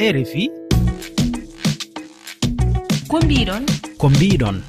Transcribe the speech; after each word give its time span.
rfi 0.00 0.50
ko 3.08 3.20
mbiɗon? 3.20 3.62
Ko 3.98 4.08
mbiɗon. 4.10 4.62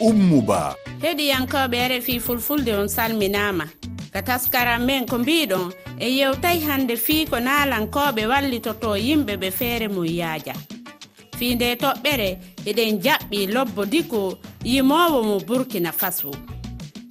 Ummuba. 0.00 0.74
Heɗiyankoɓe 1.02 1.88
rfi 1.98 2.20
fulfulde 2.20 2.72
on 2.74 2.88
salminama 2.88 3.64
ka 4.12 4.22
taskaram 4.22 4.84
men 4.84 5.06
ko 5.06 5.18
mbiɗon 5.18 5.72
e 6.00 6.08
yewtay 6.18 6.60
hande 6.60 6.96
fii 6.96 7.26
ko 7.26 7.36
naalankoɓe 7.40 8.26
wallitoto 8.26 8.96
yimɓe 8.96 9.36
ɓe 9.36 9.50
feere 9.52 9.88
mum 9.88 10.04
yaaja. 10.06 10.54
Fii 11.38 11.54
nde 11.54 11.74
toɓɓere 11.76 12.38
eɗen 12.66 13.00
jaɓɓi 13.04 13.46
lobbo 13.54 13.84
diko 13.86 14.38
yimowo 14.64 15.22
mo 15.22 15.38
burkina 15.40 15.92
faso. 15.92 16.30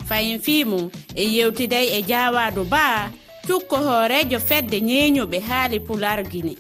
Fayin 0.07 0.39
fii 0.39 0.63
mum 0.65 0.89
e 1.15 1.23
yewtiday 1.23 1.87
e 1.97 2.01
jawadu 2.03 2.63
baa 2.65 3.09
cukko 3.47 3.77
hoorejo 3.77 4.39
fedde 4.39 4.79
ñeeñuɓe 4.81 5.39
haali 5.39 5.79
pularguine 5.79 6.55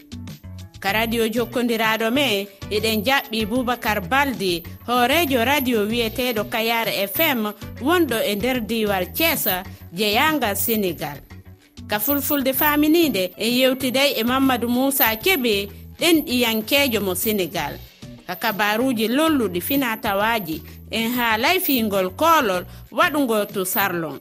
ka 0.79 0.91
radio 0.91 1.27
jokkodiraɗo 1.27 2.11
me 2.11 2.47
eɗen 2.71 3.03
jaɓɓi 3.05 3.45
boubacar 3.45 4.01
baldi 4.09 4.63
hoorejo 4.87 5.45
radio 5.45 5.79
wiyeteɗo 5.89 6.43
kayar 6.49 6.87
fm 7.13 7.51
wonɗo 7.81 8.17
e 8.23 8.35
nder 8.35 8.59
diwal 8.61 9.05
thiesa 9.13 9.63
jeyangal 9.93 10.55
sénégal. 10.55 11.17
Ka 11.87 11.99
fulfulde 11.99 12.53
faminide 12.53 13.31
en 13.37 13.51
yewtiday 13.59 14.13
e 14.19 14.23
mamadou 14.23 14.69
moussa 14.69 15.15
keɓe 15.15 15.69
ɗen 15.99 16.25
ɗiyankejo 16.25 16.99
mo 17.01 17.13
sénégal. 17.15 17.73
Ka 18.27 18.35
kabaruji 18.35 19.07
lolluɗi 19.07 19.61
fina 19.61 19.97
tawaji 19.97 20.61
en 20.91 21.11
haalay 21.17 21.59
fingol 21.59 22.09
koolol 22.15 22.65
waɗugol 22.91 23.45
to 23.53 23.65
sarlon. 23.65 24.19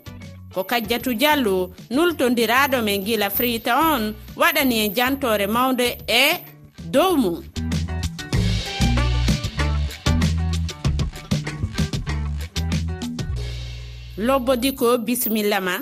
Ko 0.55 0.65
kajjatu 0.65 1.15
diallo 1.15 1.71
nultodiraɗo 1.91 2.83
men 2.85 3.03
gila 3.05 3.31
frita 3.31 3.73
on 3.95 4.15
waɗani 4.41 4.77
en 4.85 4.95
jantore 4.97 5.47
mawde 5.47 5.87
e 6.09 6.23
dow 6.93 7.17
mum. 7.17 7.43
Lobbo 14.19 14.57
diko 14.57 14.99
bisimilla 14.99 15.61
ma. 15.61 15.75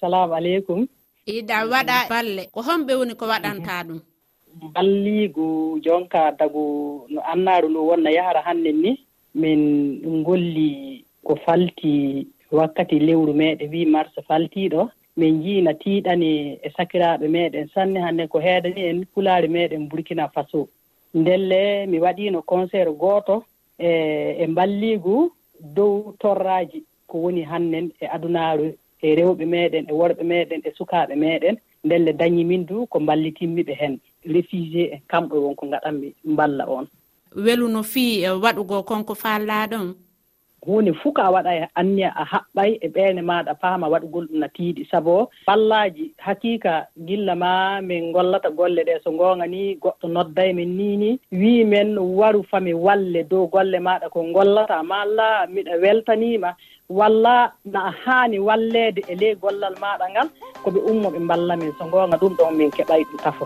Salamu 0.00 0.34
aleykum. 0.34 0.86
Iɗa 1.26 1.56
waɗa 1.70 1.96
balle. 2.10 2.42
Ko 2.54 2.60
homɓe 2.62 2.92
woni 2.98 3.14
ko 3.14 3.24
waɗanta 3.26 3.84
ɗum? 3.88 4.00
Balligo 4.74 5.78
jonka 5.84 6.32
dago 6.38 7.06
no 7.08 7.20
annaru 7.32 7.68
ndu 7.68 7.80
wonna 7.88 8.10
yahara 8.10 8.40
hannen 8.46 8.76
ni 8.82 8.92
min 9.34 10.22
golli 10.24 11.04
ko 11.26 11.36
falti 11.44 12.26
wakkati 12.52 12.98
lewru 12.98 13.32
meɗe 13.34 13.64
wi 13.72 13.84
mars 13.86 14.12
faltiɗo. 14.28 14.88
min 15.16 15.42
jiina 15.42 15.74
tiiɗani 15.74 16.58
e 16.62 16.70
sakiraaɓe 16.76 17.28
meeɗen 17.28 17.68
sanne 17.74 17.98
hannde 18.00 18.28
ko 18.28 18.38
heedani 18.40 18.80
en 18.90 19.04
pulaari 19.14 19.48
meeɗen 19.48 19.88
burkina 19.88 20.28
faso. 20.28 20.68
Ndelle 21.14 21.86
mi 21.86 21.98
waɗiino 21.98 22.42
conseire 22.42 22.92
gooto 22.92 23.44
e 23.78 23.88
e 24.42 24.46
mballiigu 24.46 25.32
dow 25.60 26.14
torraaji 26.18 26.84
ko 27.06 27.18
woni 27.18 27.42
hannen 27.42 27.90
e 28.00 28.06
adunaaru 28.06 28.74
e 29.02 29.14
rewɓe 29.14 29.44
meeɗen 29.46 29.84
e 29.88 29.92
worɓe 29.92 30.22
meeɗen 30.24 30.60
e 30.64 30.70
sukaaɓe 30.76 31.14
meeɗen. 31.16 31.56
Ndelle 31.84 32.12
dañi 32.12 32.44
min 32.44 32.66
du 32.66 32.86
ko 32.86 32.98
ballitinmiɓe 33.00 33.74
heen 33.80 33.98
réfugié 34.26 34.92
en 34.94 35.00
kamɓe 35.08 35.36
wonko 35.38 35.66
ngaɗanmi 35.66 36.14
mballa 36.24 36.64
on. 36.68 36.86
Welu 37.36 37.68
no 37.68 37.82
fii 37.82 38.24
e 38.24 38.28
waɗugo 38.30 38.82
konko 38.82 39.14
faallaa 39.14 39.66
ɗon 39.66 39.94
huunde 40.66 40.92
fuu 41.00 41.12
ko 41.12 41.20
a 41.22 41.30
waɗa 41.34 41.52
e 41.60 41.68
anni 41.80 42.02
a 42.04 42.24
haɓɓay 42.32 42.70
e 42.84 42.88
ɓeene 42.94 43.22
maaɗa 43.28 43.54
paama 43.62 43.86
waɗugol 43.92 44.26
ɗum 44.28 44.38
no 44.40 44.48
tiiɗi. 44.56 44.82
Sabu 44.90 45.28
ballaaji 45.46 46.04
hakiika 46.26 46.86
gilla 47.06 47.34
ma 47.42 47.80
min 47.80 48.10
ngollata 48.10 48.50
golle 48.50 48.80
ɗee 48.86 48.98
so 49.04 49.10
ngoonga 49.12 49.46
ni 49.46 49.74
goɗɗo 49.82 50.06
nodda 50.08 50.42
e 50.46 50.52
min 50.52 50.70
nii 50.78 50.96
ni 50.96 51.10
wii 51.40 51.64
men 51.64 51.98
waru 51.98 52.42
fami 52.50 52.72
walle 52.74 53.20
dow 53.30 53.46
golle 53.46 53.78
maaɗa 53.86 54.10
ko 54.10 54.22
ngollata 54.22 54.82
malla 54.82 55.46
miɗa 55.54 55.74
weltaniima 55.82 56.50
walla 56.88 57.52
na 57.64 57.90
haani 58.04 58.38
walleede 58.38 59.02
e 59.08 59.14
ley 59.20 59.34
gollal 59.42 59.74
maaɗa 59.82 60.06
ngal 60.12 60.28
ko 60.62 60.70
ɓe 60.70 60.80
ummo 60.90 61.08
ɓe 61.14 61.18
mballa 61.26 61.56
min. 61.56 61.72
So 61.78 61.84
ngoonga 61.86 62.16
ɗum 62.20 62.34
ɗon 62.38 62.54
min 62.58 62.70
keɓay 62.70 63.02
ɗum 63.08 63.18
tafo. 63.24 63.44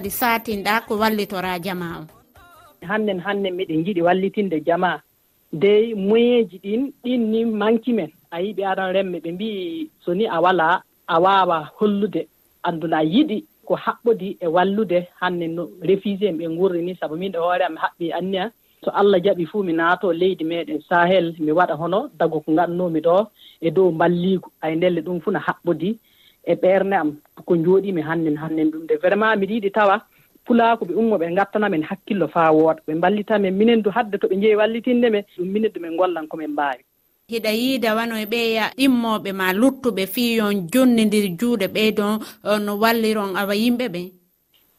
kadi 0.00 0.16
satinɗa 0.16 0.88
ko 0.88 0.96
wallitora 0.96 1.60
jama 1.60 2.00
o. 2.00 2.02
Hannen 2.88 3.20
hannen 3.20 3.52
miɗen 3.52 3.84
jiɗi 3.84 4.00
wallitinde 4.00 4.64
jama. 4.64 4.96
Dey 5.52 5.92
moyen 5.94 6.48
ji 6.48 6.56
ɗin 6.64 6.82
ɗin 7.04 7.20
ni 7.30 7.44
manki 7.44 7.92
men. 7.92 8.08
A 8.32 8.40
yiɓe 8.40 8.62
aɗan 8.64 8.92
remme 8.96 9.20
ɓe 9.20 9.30
mbi'i 9.32 9.90
so 10.00 10.14
ni 10.14 10.24
a 10.26 10.40
wala 10.40 10.80
a 11.06 11.20
wawa 11.20 11.68
hollude. 11.76 12.22
Anduna 12.64 12.96
a 12.98 13.04
yiɗi 13.04 13.44
ko 13.66 13.74
haɓɓodi 13.76 14.38
e 14.40 14.46
wallude. 14.46 14.98
Hannen 15.20 15.54
no 15.54 15.68
réfugié 15.82 16.28
en 16.32 16.38
ɓe 16.40 16.46
gurri 16.56 16.80
ni. 16.82 16.96
Saabu 16.96 17.16
min 17.20 17.32
ɗo 17.32 17.38
hoore 17.44 17.64
am 17.68 17.76
haɓɓi 17.76 18.12
anniya 18.18 18.50
so 18.82 18.90
allah 19.00 19.20
jaɓi 19.20 19.44
fuu 19.50 19.62
mi 19.62 19.72
naato 19.74 20.12
leydi 20.12 20.44
meɗen 20.44 20.80
sahel 20.88 21.34
mi 21.38 21.52
waɗa 21.52 21.74
hono. 21.76 22.08
Dago 22.18 22.40
ko 22.40 22.52
gannomi 22.56 23.00
ɗo 23.00 23.26
e 23.60 23.70
dow 23.70 23.90
balligu 23.92 24.48
ay 24.62 24.76
ndelle 24.76 25.00
ɗum 25.04 25.20
fuu 25.20 25.30
no 25.32 25.40
haɓɓodi. 25.46 25.98
e 26.44 26.54
ɓernde 26.54 26.94
am 26.96 27.16
ko 27.46 27.54
jooɗimi 27.56 28.02
hannden 28.02 28.36
hannden 28.36 28.70
ɗum 28.70 28.86
de 28.86 28.94
vraiment 28.96 29.36
miɗa 29.36 29.52
yiɗi 29.54 29.70
tawa 29.72 30.00
pulaako 30.44 30.84
ɓe 30.84 30.94
ummo 30.94 31.16
ɓe 31.18 31.26
ngattanamen 31.32 31.82
hakkillo 31.82 32.28
faa 32.28 32.50
wooɗa. 32.52 32.80
Ɓe 32.86 32.94
mballitamen 32.94 33.54
minen 33.54 33.82
du 33.82 33.90
hadde 33.90 34.18
to 34.18 34.26
ɓe 34.28 34.36
njeewi 34.36 34.56
wallitinde 34.56 35.10
men 35.10 35.24
ɗum 35.38 35.48
minen 35.52 35.72
du 35.72 35.80
min 35.80 35.96
gollan 35.96 36.26
komin 36.28 36.50
mbaawi. 36.50 36.82
Hiɗa 37.30 37.50
yiida 37.52 37.94
wano 37.94 38.16
e 38.16 38.26
ɓeya 38.26 38.64
ɗimmoɓe 38.78 39.30
ma 39.32 39.52
luttuɓe 39.52 40.06
fii 40.06 40.36
yon 40.38 40.66
jonnidir 40.72 41.26
juuɗe 41.38 41.66
ɓeydon 41.74 42.18
no 42.64 42.72
walliron 42.82 43.36
awa 43.36 43.54
yimɓe 43.54 43.86
ɓe? 43.94 44.02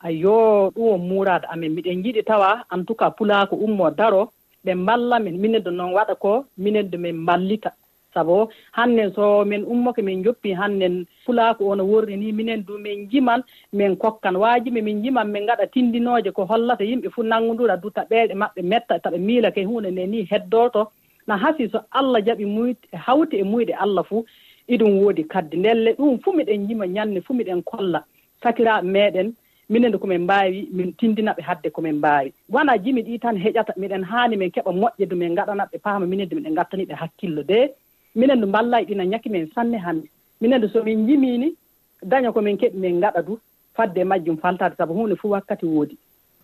Ayyo 0.03 0.71
ɗum 0.75 0.87
on 0.93 0.97
muurade 1.09 1.45
amen. 1.53 1.71
Miɗen 1.75 2.03
jiɗi 2.03 2.23
tawa 2.23 2.65
en 2.73 2.83
tout 2.85 2.95
cas 2.97 3.11
pulaako 3.11 3.55
ummo 3.55 3.91
daro 3.91 4.31
ɓe 4.65 4.73
mballa 4.75 5.19
min 5.19 5.37
minen 5.39 5.63
du 5.63 5.71
noon 5.71 5.93
waɗa 5.93 6.15
ko 6.15 6.45
minen 6.57 6.89
du 6.89 6.97
min 6.97 7.13
mballita. 7.23 7.71
sabu 8.13 8.49
hannde 8.77 9.03
so 9.15 9.45
min 9.45 9.63
ummoke 9.73 10.01
min 10.03 10.23
joppi 10.23 10.53
hannen 10.53 11.05
fulaako 11.25 11.65
ono 11.71 11.83
worri 11.91 12.17
ni 12.17 12.31
minen 12.31 12.63
du 12.67 12.77
min 12.77 13.07
jiman 13.11 13.41
min 13.73 13.95
kokkan 13.95 14.35
waajiɓe 14.43 14.81
min 14.87 15.03
jiman 15.03 15.27
min 15.33 15.43
ngaɗa 15.45 15.65
tindinooje 15.73 16.31
ko 16.31 16.45
hollata 16.45 16.83
yimɓe 16.83 17.09
fof 17.13 17.25
nanngonnduɗa 17.25 17.77
du 17.81 17.89
taɓeeɗe 17.97 18.33
maɓɓe 18.41 18.61
metta 18.71 18.99
taɓe 19.03 19.17
miila 19.27 19.51
ke 19.51 19.63
huunde 19.65 19.89
nde 19.91 20.03
ni 20.07 20.27
heddooto. 20.31 20.91
Na 21.27 21.37
hasi 21.37 21.69
so 21.69 21.79
allah 21.91 22.19
jaɓi 22.25 22.45
muyte 22.45 22.85
hawti 23.05 23.35
e 23.41 23.43
muyɗe 23.43 23.73
allah 23.83 24.03
fuu 24.09 24.25
iɗum 24.73 24.91
woodi 25.01 25.23
kadde. 25.23 25.55
Ndelle 25.57 25.93
ɗum 25.97 26.19
fuu 26.23 26.33
miɗen 26.37 26.67
jima 26.67 26.85
ñannde 26.87 27.21
fuu 27.25 27.33
miɗen 27.33 27.61
kolla 27.63 28.03
sakiraaɓe 28.43 28.87
meeɗen 28.95 29.33
minen 29.69 29.91
de 29.91 29.97
komin 29.97 30.21
mbaawi 30.25 30.67
min 30.71 30.91
tindinaɓe 30.99 31.41
hadde 31.41 31.69
komin 31.71 31.95
mbaawi. 31.99 32.33
Wona 32.49 32.77
jimi 32.83 33.01
ɗi 33.03 33.19
tan 33.19 33.37
heƴata 33.37 33.73
miɗen 33.77 34.03
haani 34.03 34.35
min 34.37 34.49
keɓa 34.51 34.71
moƴƴe 34.81 35.05
du 35.09 35.15
min 35.15 35.31
ngaɗanaɓe 35.35 35.77
paama 35.83 36.05
minen 36.05 36.27
de 36.29 36.35
miɗen 36.35 36.53
ngattaniɓe 36.53 36.93
hakkillo 37.01 37.43
de. 37.43 37.69
minen 38.15 38.37
ndu 38.37 38.47
mballa 38.47 38.81
e 38.81 38.85
ɗina 38.85 39.05
ñaki 39.05 39.29
men 39.29 39.47
sanne 39.55 39.77
hannde 39.77 40.07
minen 40.41 40.57
ndu 40.59 40.69
somin 40.69 41.05
jimini 41.07 41.55
daña 42.03 42.31
komin 42.31 42.57
keɓi 42.57 42.77
min 42.77 42.95
ngaɗa 42.99 43.21
du 43.25 43.39
fadde 43.75 43.97
e 44.01 44.03
majjum 44.03 44.37
faltade 44.37 44.75
sabu 44.75 44.93
hunde 44.93 45.15
fuu 45.15 45.29
wakkati 45.29 45.65
woodi. 45.65 45.97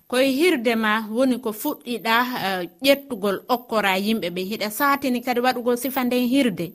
Koye 0.08 0.32
hirde 0.32 0.76
ma 0.76 1.04
woni 1.12 1.40
ko 1.40 1.52
fuɗɗiɗa 1.52 2.16
eh, 2.46 2.70
ƴettugol 2.84 3.38
okkora 3.50 3.98
yimɓe 3.98 4.30
ɓe 4.30 4.42
hiɗa. 4.50 4.70
Satini 4.70 5.22
kadi 5.22 5.40
waɗugol 5.42 5.78
sifa 5.78 6.04
nden 6.04 6.28
hirde? 6.28 6.72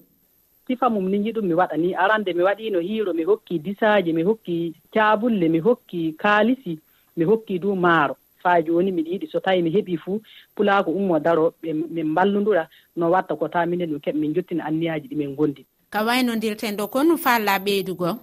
Sifa 0.67 0.91
mum 0.91 1.09
ni 1.11 1.19
jiɗum 1.25 1.47
mi 1.47 1.55
waɗa 1.55 1.77
ni 1.79 1.95
arande 1.95 2.33
mi 2.35 2.43
waɗino 2.43 2.79
hiiro 2.81 3.13
mi 3.15 3.25
hokki 3.25 3.59
disaji 3.59 4.13
mi 4.13 4.23
hokki 4.23 4.75
caabulle 4.95 5.49
mi 5.49 5.59
hokki 5.61 6.13
kaalisi 6.19 6.79
mi 7.17 7.25
hokki 7.25 7.59
du 7.59 7.75
maaro. 7.77 8.17
faa 8.43 8.61
jooni 8.63 8.93
miɗa 8.93 9.11
yiɗi. 9.13 9.31
So 9.31 9.41
tawi 9.41 9.63
mi 9.63 9.71
heɓii 9.71 9.99
fuu 10.05 10.21
pulaa 10.57 10.83
ko 10.85 10.91
ummo 10.91 11.19
daro 11.21 11.55
min 11.63 12.07
mballonndira 12.13 12.69
no 12.97 13.11
watta 13.11 13.37
ko 13.37 13.49
taa 13.49 13.67
minen 13.67 13.91
ɗum 13.91 14.01
keɓa 14.01 14.19
min 14.19 14.35
jottina 14.35 14.65
anniyaaji 14.65 15.09
ɗi 15.09 15.17
min 15.17 15.31
ngonndi. 15.31 15.65
Ka 15.91 16.05
waynondirten 16.05 16.77
ɗo 16.77 16.89
kono 16.89 17.17
faallaa 17.17 17.59
ɓeydugo? 17.59 18.19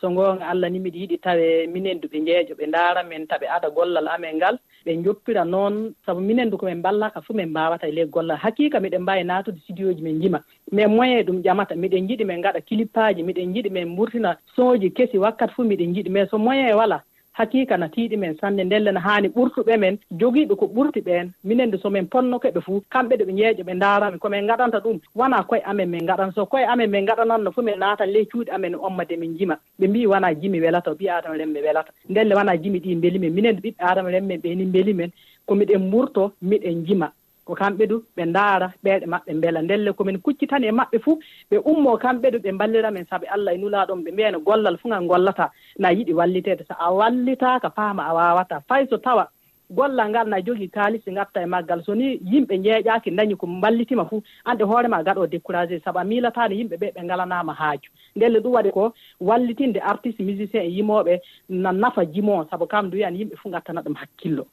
So 0.00 0.10
ngoonga 0.10 0.48
allah 0.48 0.70
ni 0.70 0.78
miɗa 0.80 0.96
yiɗi 0.98 1.18
tawe 1.20 1.66
minen 1.66 2.00
du 2.00 2.08
ɓe 2.08 2.18
njeejo 2.22 2.54
ɓe 2.56 2.66
ndaara 2.68 3.02
men 3.04 3.26
taɓe 3.26 3.46
ada 3.56 3.68
gollal 3.70 4.08
amen 4.08 4.36
ngal 4.36 4.56
ɓe 4.86 4.96
joppira 5.04 5.44
noon. 5.44 5.92
Sabu 6.06 6.20
minen 6.20 6.48
du 6.50 6.56
ko 6.56 6.66
min 6.66 6.78
mballaka 6.80 7.20
fuu 7.20 7.34
min 7.36 7.50
mbaawata 7.50 7.86
e 7.88 7.92
ley 7.92 8.06
gollal. 8.06 8.38
Hakkika 8.38 8.80
miɗen 8.80 9.02
mbaawi 9.02 9.24
naatude 9.24 9.60
studio 9.60 9.92
ji 9.92 10.00
min 10.02 10.16
njima. 10.16 10.40
Mais 10.72 10.88
moyen 10.88 11.20
ɗum 11.26 11.42
ƴamata 11.44 11.74
miɗen 11.76 12.04
njiɗi 12.04 12.24
min 12.24 12.40
ngaɗa 12.40 12.60
kilipaaji 12.64 13.22
miɗen 13.22 13.50
njiɗi 13.52 13.70
min 13.70 13.88
mburtina 13.92 14.36
soji 14.56 14.90
kesi 14.90 15.18
wakkati 15.18 15.52
fuu 15.54 15.64
miɗen 15.64 15.90
njiɗi. 15.92 16.08
Mais 16.10 16.30
so 16.30 16.38
moyen 16.38 16.72
walaa 16.74 17.02
hakika 17.40 17.76
na 17.76 17.88
tiiɗi 17.88 18.16
men 18.18 18.36
sanne 18.40 18.64
ndelle 18.64 18.92
no 18.92 19.00
haani 19.00 19.28
ɓurtuɓe 19.28 19.74
men 19.78 19.98
jogiiɓe 20.20 20.54
ko 20.60 20.66
ɓurti 20.74 21.00
ɓeen 21.06 21.26
minen 21.44 21.70
de 21.70 21.78
somin 21.78 22.06
ponnoke 22.12 22.48
ɓe 22.54 22.60
fuu 22.66 22.80
kamɓe 22.92 23.14
ɗo 23.18 23.24
ɓe 23.28 23.32
ñeeƴo 23.38 23.62
ɓe 23.68 23.74
ndaarami 23.74 24.18
komin 24.18 24.44
ngaɗanta 24.44 24.78
ɗum. 24.84 24.98
Wona 25.18 25.42
koye 25.48 25.62
amen 25.70 25.88
min 25.90 26.04
ngaɗan 26.04 26.32
so 26.34 26.46
koye 26.46 26.64
amen 26.72 26.90
min 26.90 27.04
ngaɗananno 27.04 27.50
fuu 27.54 27.62
min 27.62 27.78
naatan 27.78 28.10
ley 28.14 28.24
cuuɗi 28.30 28.50
amen 28.54 28.74
ommade 28.74 29.14
min 29.18 29.36
jima 29.38 29.56
ɓe 29.80 29.86
mbi 29.88 30.06
wona 30.06 30.34
jimi 30.40 30.60
welata 30.60 30.90
ɓi 30.98 31.08
adama 31.08 31.36
ren 31.36 31.48
remɓe 31.48 31.60
welata. 31.66 31.90
Ndelle 32.10 32.34
wona 32.34 32.56
jimi 32.62 32.78
ɗi 32.80 32.96
mbeli 32.96 33.18
men 33.18 33.32
minen 33.34 33.56
de 33.56 33.60
ɓiɓɓe 33.64 33.80
aadama 33.80 34.10
remmen 34.10 34.40
ɓe 34.40 34.54
ni 34.56 34.64
mbeli 34.64 34.92
men 34.94 35.10
komiɗen 35.46 35.82
mburto 35.86 36.32
miɗen 36.42 36.84
jima 36.86 37.12
ko 37.50 37.54
kamɓe 37.56 37.86
du 37.90 37.96
ɓe 38.16 38.24
ndaara 38.30 38.68
ɓeeɗe 38.84 39.06
maɓɓe 39.12 39.32
mbela. 39.34 39.62
Ndelle 39.62 39.92
komin 39.92 40.18
kuccitani 40.24 40.66
e 40.66 40.72
maɓɓe 40.78 40.98
fuu 41.04 41.18
ɓe 41.50 41.56
ummo 41.70 41.96
kamɓe 41.98 42.30
du 42.32 42.38
ɓe 42.38 42.50
mballira 42.52 42.90
men 42.92 43.06
sabu 43.10 43.26
allah 43.34 43.54
e 43.54 43.58
nulaaɗon 43.58 44.02
ɓe 44.04 44.10
mbiyano 44.12 44.38
gollal 44.40 44.76
fuu 44.78 44.88
ngal 44.88 45.06
gollata 45.10 45.50
na 45.78 45.88
yiɗi 45.90 46.12
walliteede. 46.14 46.64
So 46.68 46.74
a 46.78 46.92
wallitaaka 46.94 47.70
faama 47.70 48.02
a 48.06 48.14
waawata. 48.14 48.60
Fay 48.68 48.86
so 48.88 48.96
tawa 48.98 49.26
gollal 49.70 50.08
ngal 50.10 50.28
na 50.28 50.40
jogii 50.40 50.68
kaalisi 50.70 51.10
ngatta 51.12 51.42
e 51.42 51.46
maggal. 51.46 51.82
So 51.84 51.94
ni 51.94 52.20
yimɓe 52.30 52.54
njeeƴaaki 52.58 53.10
dañi 53.16 53.36
ko 53.36 53.46
mballitima 53.46 54.04
fuu 54.04 54.22
annde 54.44 54.62
hoore 54.64 54.88
ma 54.88 55.02
gaɗo 55.02 55.26
découragé. 55.26 55.80
Sabu 55.84 55.98
a 55.98 56.04
miilataani 56.04 56.54
yimɓe 56.54 56.76
ɓe 56.78 56.92
ɓe 56.94 57.02
ngalanaama 57.04 57.52
haaju. 57.54 57.90
Ndelle 58.16 58.38
ɗum 58.40 58.52
waɗi 58.54 58.70
ko 58.72 58.94
wallitinde 59.20 59.80
artiste 59.82 60.20
musicien 60.22 60.62
e 60.64 60.70
yimooɓe 60.70 61.20
na 61.48 61.72
nafa 61.72 62.04
jimoo 62.04 62.44
sabu 62.50 62.66
kam 62.66 62.90
du 62.90 62.96
wiyan 62.96 63.16
yimɓe 63.18 63.34
fuu 63.36 63.48
ngattana 63.50 63.80
ɗum 63.82 63.94
hakkillo. 63.94 64.46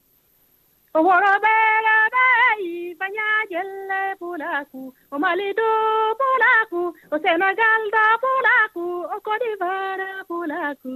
Horoɓe 0.94 1.52
fayi 2.18 2.94
bañajelle 3.00 4.00
pulaku 4.20 4.82
o 5.14 5.16
malido 5.18 5.68
pulaku 6.20 6.82
o 7.14 7.16
sénégal 7.24 7.82
da 7.94 8.04
pulaku 8.24 8.86
o 9.14 9.16
kodivara 9.26 10.10
pulaku. 10.28 10.94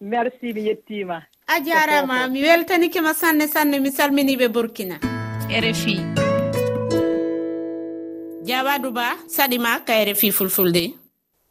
Merci 0.00 0.52
mi 0.54 0.62
yettima. 0.68 1.18
A 1.46 1.60
jarama 1.66 2.28
mi 2.28 2.42
weltanikima 2.42 3.12
sanne 3.14 3.46
sanne 3.54 3.78
mi 3.80 3.90
salminiɓe 3.90 4.48
burkina. 4.54 4.96
Rfi 5.64 5.96
jawadou 8.48 8.92
ba 8.92 9.06
saɗima 9.34 9.84
ka 9.86 9.94
rfi 10.08 10.28
fulfulde? 10.32 10.84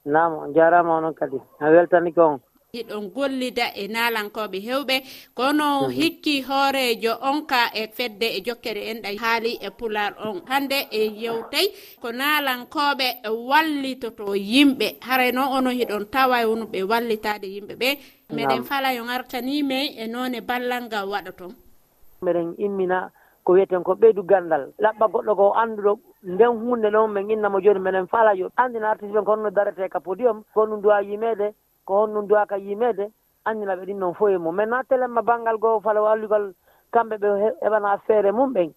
Nam 0.06 0.54
jarama 0.56 0.98
onon 0.98 1.13
kadi. 1.13 1.38
A 1.60 1.65
weltanike 1.74 2.18
on. 2.21 2.39
iɗon 2.81 3.06
gollida 3.16 3.66
e 3.75 3.84
nalankoɓe 3.88 4.58
hewɓe. 4.68 4.96
Kono 5.38 5.66
mhm. 5.81 5.92
hikki 5.98 6.36
hoorejo 6.48 7.14
onka 7.30 7.60
e 7.74 7.84
fedde 7.96 8.28
e 8.38 8.40
jokkere 8.48 8.81
enɗa 8.92 9.10
haali 9.22 9.52
e 9.62 9.70
pular 9.80 10.12
on. 10.28 10.38
Hande 10.50 10.80
e 10.90 11.02
yewtay 11.22 11.68
ko 12.02 12.08
nalankoɓe 12.12 13.08
wallitoto 13.50 14.25
yimɓe. 14.52 14.88
Harayno 15.08 15.44
ono 15.58 15.70
hiɗon 15.70 16.04
tawa 16.14 16.38
wonu 16.50 16.66
ɓe 16.74 16.80
wallitade 16.92 17.46
yimɓe 17.56 17.74
ɓe. 17.81 17.90
Meɗen 18.36 18.64
fala 18.70 18.90
yo 18.98 19.04
gartanime 19.06 19.80
e 20.02 20.08
noone 20.08 20.42
ballal 20.42 20.84
ngal 20.88 21.06
waɗa 21.06 21.30
waɗaton 21.30 21.52
meɗen 22.25 22.56
immina 22.58 23.12
ko 23.44 23.54
wiyeten 23.54 23.84
ko 23.84 23.94
ɓeydu 24.02 24.24
gandal. 24.25 24.74
Laɓɓa 24.84 25.06
goɗɗo 25.14 25.36
ko 25.36 25.54
annduɗo 25.62 26.00
nden 26.24 26.58
hunde 26.58 26.90
ɗon 26.90 27.08
min 27.14 27.30
innamo 27.30 27.60
joni 27.62 27.80
minen 27.80 28.08
fala 28.08 28.34
yo. 28.34 28.50
Andina 28.58 28.90
artiste 28.90 29.14
ɓen 29.14 29.25
konno 29.25 29.50
darete 29.52 29.90
ka 29.90 30.00
podium. 30.00 30.42
Ko 30.54 30.66
ɗum 30.66 30.81
duwa 30.81 31.02
yimede. 31.04 31.54
ko 31.86 31.94
honɗum 32.06 32.28
duwaka 32.28 32.58
yimede 32.58 33.12
andina 33.46 33.76
ɓe 33.76 33.86
ɗin 33.86 34.00
noon 34.00 34.14
foye 34.14 34.38
mum. 34.38 34.56
Maintenant 34.56 34.88
telemma 34.88 35.22
banggal 35.22 35.58
goo 35.58 35.80
fala 35.80 36.02
wallugol 36.02 36.54
kamɓe 36.92 37.18
ɓe 37.18 37.30
heɓana 37.64 37.98
feere 38.08 38.30
e 38.30 38.32
mum 38.32 38.54
ɓen. 38.54 38.74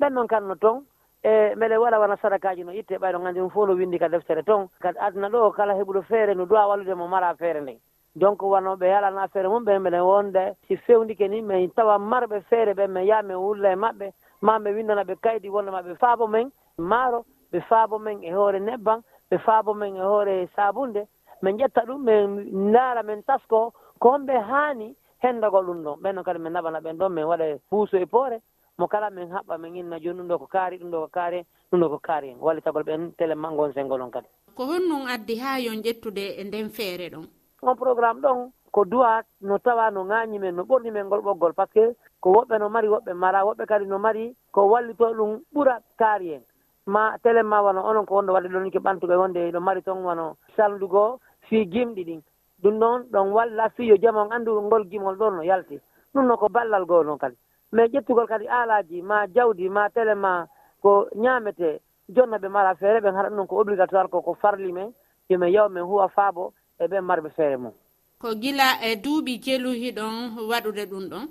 Ɓen 0.00 0.12
noon 0.14 0.26
kanno 0.26 0.54
toon 0.54 0.84
e 1.22 1.54
mbeɗe 1.56 1.76
waɗa 1.76 1.98
wona 2.00 2.16
sadakaji 2.16 2.64
no 2.64 2.72
itte 2.72 2.96
ɓayɗo 2.98 3.18
gandi 3.22 3.40
ɗum 3.40 3.50
fof 3.50 3.68
no 3.68 3.74
windi 3.74 3.98
ka 3.98 4.08
deftere 4.08 4.42
toon 4.42 4.68
kadi 4.80 4.98
aduna 4.98 5.28
ɗo 5.28 5.52
kala 5.52 5.74
heɓuɗo 5.74 6.02
feere 6.02 6.34
no 6.34 6.46
duwa 6.46 6.68
wallude 6.68 6.94
mo 6.94 7.08
mara 7.08 7.34
feere 7.34 7.60
nden 7.60 7.78
donc 8.16 8.42
wano 8.42 8.76
ɓe 8.76 8.86
yalana 8.88 9.28
feere 9.28 9.48
mum 9.48 9.64
ɓen 9.64 9.80
mbeɗen 9.80 10.00
wonde 10.00 10.56
si 10.66 10.76
fewndike 10.76 11.28
ni 11.28 11.42
min 11.42 11.70
tawa 11.74 11.98
marɓe 11.98 12.40
feere 12.48 12.72
ɓen 12.74 12.88
min 12.90 13.04
yaa 13.04 13.22
min 13.22 13.36
wulla 13.36 13.72
e 13.72 13.76
maɓɓe 13.76 14.12
ma 14.40 14.58
ɓe 14.58 14.74
windana 14.74 15.04
ɓe 15.04 15.16
kaydi 15.20 15.48
wonde 15.50 15.70
ma 15.70 15.82
ɓe 15.82 15.94
faabo 15.96 16.26
men 16.26 16.50
maaro 16.78 17.24
ɓe 17.52 17.60
faabo 17.68 17.98
men 17.98 18.22
e 18.24 18.32
hoore 18.32 18.58
nebban 18.60 19.02
ɓe 19.30 19.38
faabo 19.38 19.74
men 19.74 19.96
e 19.96 20.00
hoore 20.00 20.48
sabunde 20.56 21.06
min 21.42 21.56
ƴetta 21.58 21.84
ɗum 21.86 22.00
min 22.04 22.26
ndaara 22.70 23.02
min 23.02 23.22
tasko 23.22 23.72
ko 23.98 24.08
homɓe 24.10 24.34
haani 24.50 24.96
henndogol 25.22 25.66
ɗum 25.66 25.82
ɗon 25.84 26.00
ɓen 26.02 26.14
noon 26.14 26.24
kadi 26.24 26.38
min 26.38 26.52
naɓana 26.52 26.80
ɓen 26.80 26.96
ɗon 26.98 27.12
min 27.12 27.24
waɗa 27.24 27.58
puuso 27.70 27.96
e 27.96 28.06
poore 28.06 28.38
mo 28.78 28.86
kala 28.88 29.10
min 29.10 29.28
haɓɓa 29.30 29.58
min 29.60 29.76
inna 29.76 29.98
jooni 30.00 30.18
ɗum 30.20 30.28
ɗo 30.28 30.38
ko 30.38 30.46
kaari 30.46 30.78
ɗum 30.78 30.90
ɗo 30.90 30.98
ko 31.00 31.08
kaari 31.08 31.38
en 31.38 31.44
ɗum 31.70 31.80
ɗo 31.80 31.88
ko 31.90 31.98
kaari. 31.98 32.30
En 32.30 32.38
wallitagol 32.40 32.82
ɓen 32.82 33.12
téléma 33.18 33.48
mangon 33.48 33.72
sengo 33.74 33.98
ɗon 33.98 34.10
kadi. 34.10 34.26
Ko 34.56 34.64
honnon 34.64 35.06
addi 35.08 35.38
haa 35.38 35.58
yon 35.60 35.82
ƴettude 35.82 36.24
e 36.40 36.44
nden 36.44 36.70
feere 36.70 37.10
ɗon? 37.10 37.26
On 37.62 37.74
programme 37.76 38.20
ɗon 38.20 38.50
ko 38.72 38.84
duwa 38.84 39.22
no 39.40 39.58
tawa 39.58 39.90
no 39.90 40.04
ŋaañi 40.04 40.38
men 40.38 40.54
no 40.56 40.62
ɓorni 40.64 40.90
men 40.90 41.06
ngol 41.06 41.20
ɓoggol 41.20 41.52
par 41.54 41.66
ce 41.68 41.72
que 41.74 41.96
ko 42.20 42.32
woɓɓe 42.32 42.58
no 42.58 42.68
mari 42.68 42.88
woɓɓe 42.88 43.12
mara 43.14 43.44
woɓɓe 43.44 43.66
kadi 43.66 43.86
no 43.86 43.98
mari 43.98 44.34
ko 44.52 44.62
wallito 44.68 45.12
ɗum 45.14 45.40
ɓura 45.54 45.80
kaari 45.98 46.32
en. 46.34 46.42
Ma 46.86 47.18
télé 47.22 47.42
ma 47.42 47.60
wono 47.62 47.80
onon 47.84 48.06
ko 48.06 48.14
wonɗo 48.14 48.32
wadde 48.32 48.48
ɗon 48.48 48.70
ke 48.70 48.78
ɓantuɓe 48.78 49.14
wonde 49.16 49.52
ɗo 49.52 49.60
mari 49.60 49.82
toon 49.82 50.02
wono 50.04 50.36
saldugo 50.56 51.20
fii 51.50 51.66
gimɗi 51.66 52.04
ɗin. 52.04 52.22
Ɗum 52.62 52.74
noon 52.78 53.02
ɗon 53.12 53.32
walla 53.32 53.68
fiyo 53.70 53.96
jama 53.96 54.22
on 54.22 54.32
anndu 54.32 54.60
ngol 54.62 54.84
gimol 54.90 55.16
ɗon 55.16 55.36
no 55.36 55.42
yalti. 55.42 55.80
Ɗum 56.14 56.26
noon 56.26 56.38
ko 56.38 56.48
ballal 56.48 56.84
goo 56.86 57.02
noon 57.02 57.18
kadi. 57.18 57.36
Mais 57.72 57.88
ƴettugol 57.88 58.26
kadi 58.26 58.46
aalaji 58.48 59.02
ma 59.02 59.26
jawdi 59.34 59.68
ma 59.68 59.88
télé 59.90 60.14
ma 60.14 60.46
ko 60.82 61.08
ñaamete 61.14 61.80
jonna 62.08 62.38
ɓe 62.38 62.48
mara 62.48 62.74
feere 62.74 63.00
ɓen 63.00 63.14
haɗa 63.14 63.28
ɗum 63.28 63.36
noon 63.36 63.46
ko 63.46 63.56
obligatoire 63.60 64.08
ko 64.08 64.22
ko 64.22 64.34
farli 64.34 64.72
men. 64.72 64.92
Yomin 65.28 65.52
yaw 65.52 65.68
min 65.68 65.82
huwa 65.82 66.08
faabo 66.08 66.52
e 66.78 66.86
ɓen 66.86 67.04
marɓe 67.04 67.30
feere 67.30 67.56
mum. 67.56 67.72
Ko 68.20 68.34
gila 68.34 68.78
e 68.82 68.96
duuɓi 68.96 69.40
jeluhi 69.42 69.92
ɗon 69.92 70.46
waɗude 70.50 70.86
ɗum 70.90 71.08
ɗon? 71.10 71.26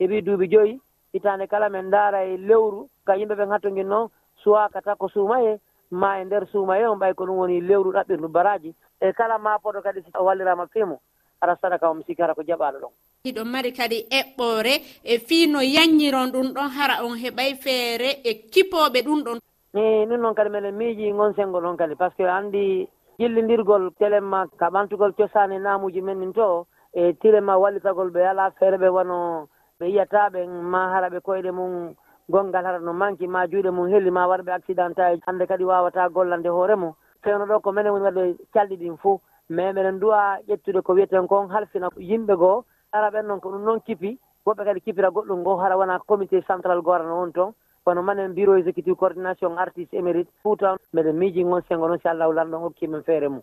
Heɓi 0.00 0.22
duuɓi 0.22 0.48
joyi 0.50 0.80
hitaande 1.12 1.46
kala 1.48 1.68
min 1.68 1.82
ndaara 1.86 2.24
e 2.24 2.36
lewru 2.36 2.88
ka 3.06 3.14
yimɓe 3.16 3.34
ɓen 3.34 3.50
hattogin 3.50 3.88
noon 3.88 4.08
suwakata 4.42 4.96
ko 4.96 5.08
suumaye 5.08 5.60
ma 5.90 6.20
e 6.20 6.24
nder 6.24 6.46
suumaye 6.52 6.86
on 6.86 6.98
ɓay 6.98 7.14
ko 7.14 7.24
ɗum 7.26 7.36
woni 7.38 7.60
lewru 7.60 7.92
ɗaɓɓirdu 7.92 8.28
baraji. 8.28 8.74
e 9.00 9.12
kala 9.12 9.38
mapoɗo 9.38 9.82
kadi 9.82 10.00
so 10.02 10.24
wallirama 10.24 10.66
fimo 10.72 11.00
aɗa 11.42 11.56
sadaka 11.60 11.90
omo 11.90 12.02
siki 12.06 12.22
hara 12.22 12.34
ko 12.34 12.42
jaɓaɗo 12.42 12.78
ɗon. 12.80 12.92
Iɗon 13.24 13.48
mari 13.48 13.72
kadi 13.72 14.06
eɓɓore 14.10 14.74
e 15.04 15.18
fii 15.18 15.46
no 15.46 15.60
yanñiron 15.60 16.32
ɗum 16.32 16.52
ɗon 16.54 16.68
hara 16.68 17.04
on 17.04 17.16
heɓay 17.18 17.54
feere 17.56 18.10
e 18.24 18.48
kipoɓe 18.52 19.02
ɗum 19.04 19.22
ɗon. 19.24 19.38
Ni 19.74 20.06
ɗum 20.06 20.20
noon 20.20 20.34
kadi 20.34 20.50
meɗen 20.50 20.76
miiji 20.76 21.12
gon 21.12 21.34
sengo 21.34 21.60
ɗon 21.60 21.76
kadi 21.76 21.94
par 21.96 22.10
ce 22.10 22.16
que 22.16 22.28
anndi 22.28 22.88
jillidirgol 23.18 23.90
telema 23.98 24.46
ka 24.56 24.70
ɓantugol 24.70 25.12
cosani 25.14 25.58
namuji 25.58 26.00
men 26.02 26.20
nin 26.20 26.32
to 26.32 26.66
e 26.92 27.12
tirema 27.20 27.58
wallitagol 27.58 28.10
ɓe 28.10 28.22
ala 28.30 28.50
feere 28.58 28.76
ɓe 28.78 28.88
wono 28.88 29.48
ɓe 29.80 29.86
yiyataɓe 29.86 30.46
ma 30.46 30.88
hara 30.92 31.08
ɓe 31.10 31.20
koyɗe 31.20 31.50
mum 31.52 31.94
gongal 32.28 32.64
hara 32.64 32.78
no 32.78 32.92
manki 32.92 33.26
ma 33.26 33.46
juuɗe 33.46 33.70
mum 33.70 33.88
helli 33.88 34.10
ma 34.10 34.26
waɗa 34.26 34.42
ɓe 34.42 34.52
accident 34.52 34.98
aji 34.98 35.20
hannde 35.26 35.46
kadi 35.46 35.64
wawata 35.64 36.08
gollande 36.08 36.48
hoore 36.48 36.76
mum. 36.76 36.92
pewno 37.24 37.46
ɗo 37.46 37.60
ko 37.60 37.72
minen 37.72 37.92
woni 37.92 38.04
waɗde 38.04 38.36
calɗi 38.52 38.76
ɗin 38.76 38.96
fo 39.02 39.20
mais 39.48 39.72
minen 39.74 39.98
duwa 39.98 40.38
ƴettude 40.48 40.82
ko 40.82 40.92
wiyeten 40.92 41.26
kon 41.26 41.48
halfina 41.50 41.88
yimɓe 41.96 42.34
goo 42.36 42.64
ara 42.92 43.10
ɓen 43.10 43.26
noon 43.26 43.40
ko 43.40 43.48
ɗum 43.50 43.64
noon 43.64 43.80
kipi 43.80 44.18
woɓɓe 44.46 44.64
kadi 44.64 44.80
kipira 44.80 45.10
goɗɗum 45.10 45.40
ngo 45.40 45.56
hara 45.56 45.76
wona 45.76 45.98
comité 46.06 46.42
central 46.46 46.80
goora 46.82 47.04
no 47.04 47.22
on 47.22 47.32
toon 47.32 47.52
kono 47.84 48.02
manen 48.02 48.34
bureau 48.34 48.56
exécutif 48.56 48.94
coordination 48.96 49.56
artiste 49.58 49.94
émérite 49.96 50.30
fouta 50.42 50.76
mbeɗen 50.92 51.16
miiji 51.16 51.44
on 51.44 51.62
sengo 51.68 51.88
noon 51.88 51.98
si 51.98 52.08
allahu 52.08 52.32
lanɗon 52.32 52.60
hokkimen 52.62 53.02
feere 53.02 53.28
mum. 53.28 53.42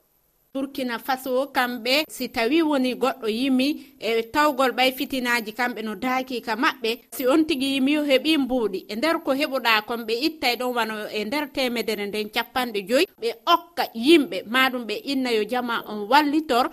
burkina 0.53 0.99
faso 0.99 1.47
kamɓe. 1.55 2.03
Si 2.09 2.27
tawi 2.29 2.61
woni 2.61 2.93
goɗɗo 3.01 3.27
yimi 3.39 3.67
e 3.99 4.23
tawgol 4.33 4.71
ɓay 4.77 4.91
fitinaji 4.97 5.51
kamɓe 5.59 5.81
no 5.83 5.95
daakika 5.95 6.55
maɓɓe 6.55 6.89
si 7.15 7.23
on 7.27 7.45
tigui 7.47 7.69
yimi 7.75 7.91
heeɓi 8.09 8.31
mbuuɗi. 8.43 8.79
E 8.91 8.95
nder 8.95 9.15
ko 9.23 9.31
heɓuɗa 9.39 9.81
kon 9.87 10.01
ɓe 10.07 10.13
ittay 10.27 10.55
ɗon 10.59 10.75
wano 10.75 10.95
e 11.07 11.23
nder 11.25 11.43
temedere 11.55 12.05
nden 12.07 12.29
capanɗe 12.35 12.79
joyyi 12.89 13.07
ɓe 13.21 13.29
okka 13.53 13.83
yimɓe 14.05 14.37
maɗum 14.53 14.83
ɓe 14.87 14.95
inna 15.11 15.31
yo 15.31 15.43
jama 15.51 15.75
on 15.87 15.99
wallitor 16.11 16.65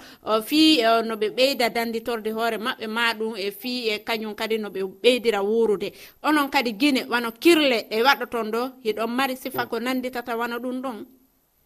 fi 0.48 0.82
no 1.06 1.14
ɓe 1.20 1.28
ɓeyda 1.36 1.66
danditorde 1.70 2.30
hoore 2.36 2.58
maɓɓe 2.58 2.86
maɗum 2.86 3.32
e 3.36 3.50
fi 3.60 3.88
e 3.92 3.98
kañum 4.06 4.34
kadi 4.34 4.58
no 4.58 4.68
ɓe 4.70 4.80
ɓeydira 5.02 5.40
wurude 5.42 5.92
onon 6.22 6.48
kadi 6.50 6.72
guine 6.72 7.06
wano 7.10 7.30
kirle 7.42 7.86
ɗe 7.90 8.02
waɗoton 8.02 8.50
ɗo 8.52 8.60
hiɗon 8.84 9.06
mari 9.10 9.36
sifa 9.36 9.66
ko 9.66 9.78
nanditata 9.78 10.36
wano 10.36 10.58
ɗum 10.58 10.82
ɗon. 10.82 10.96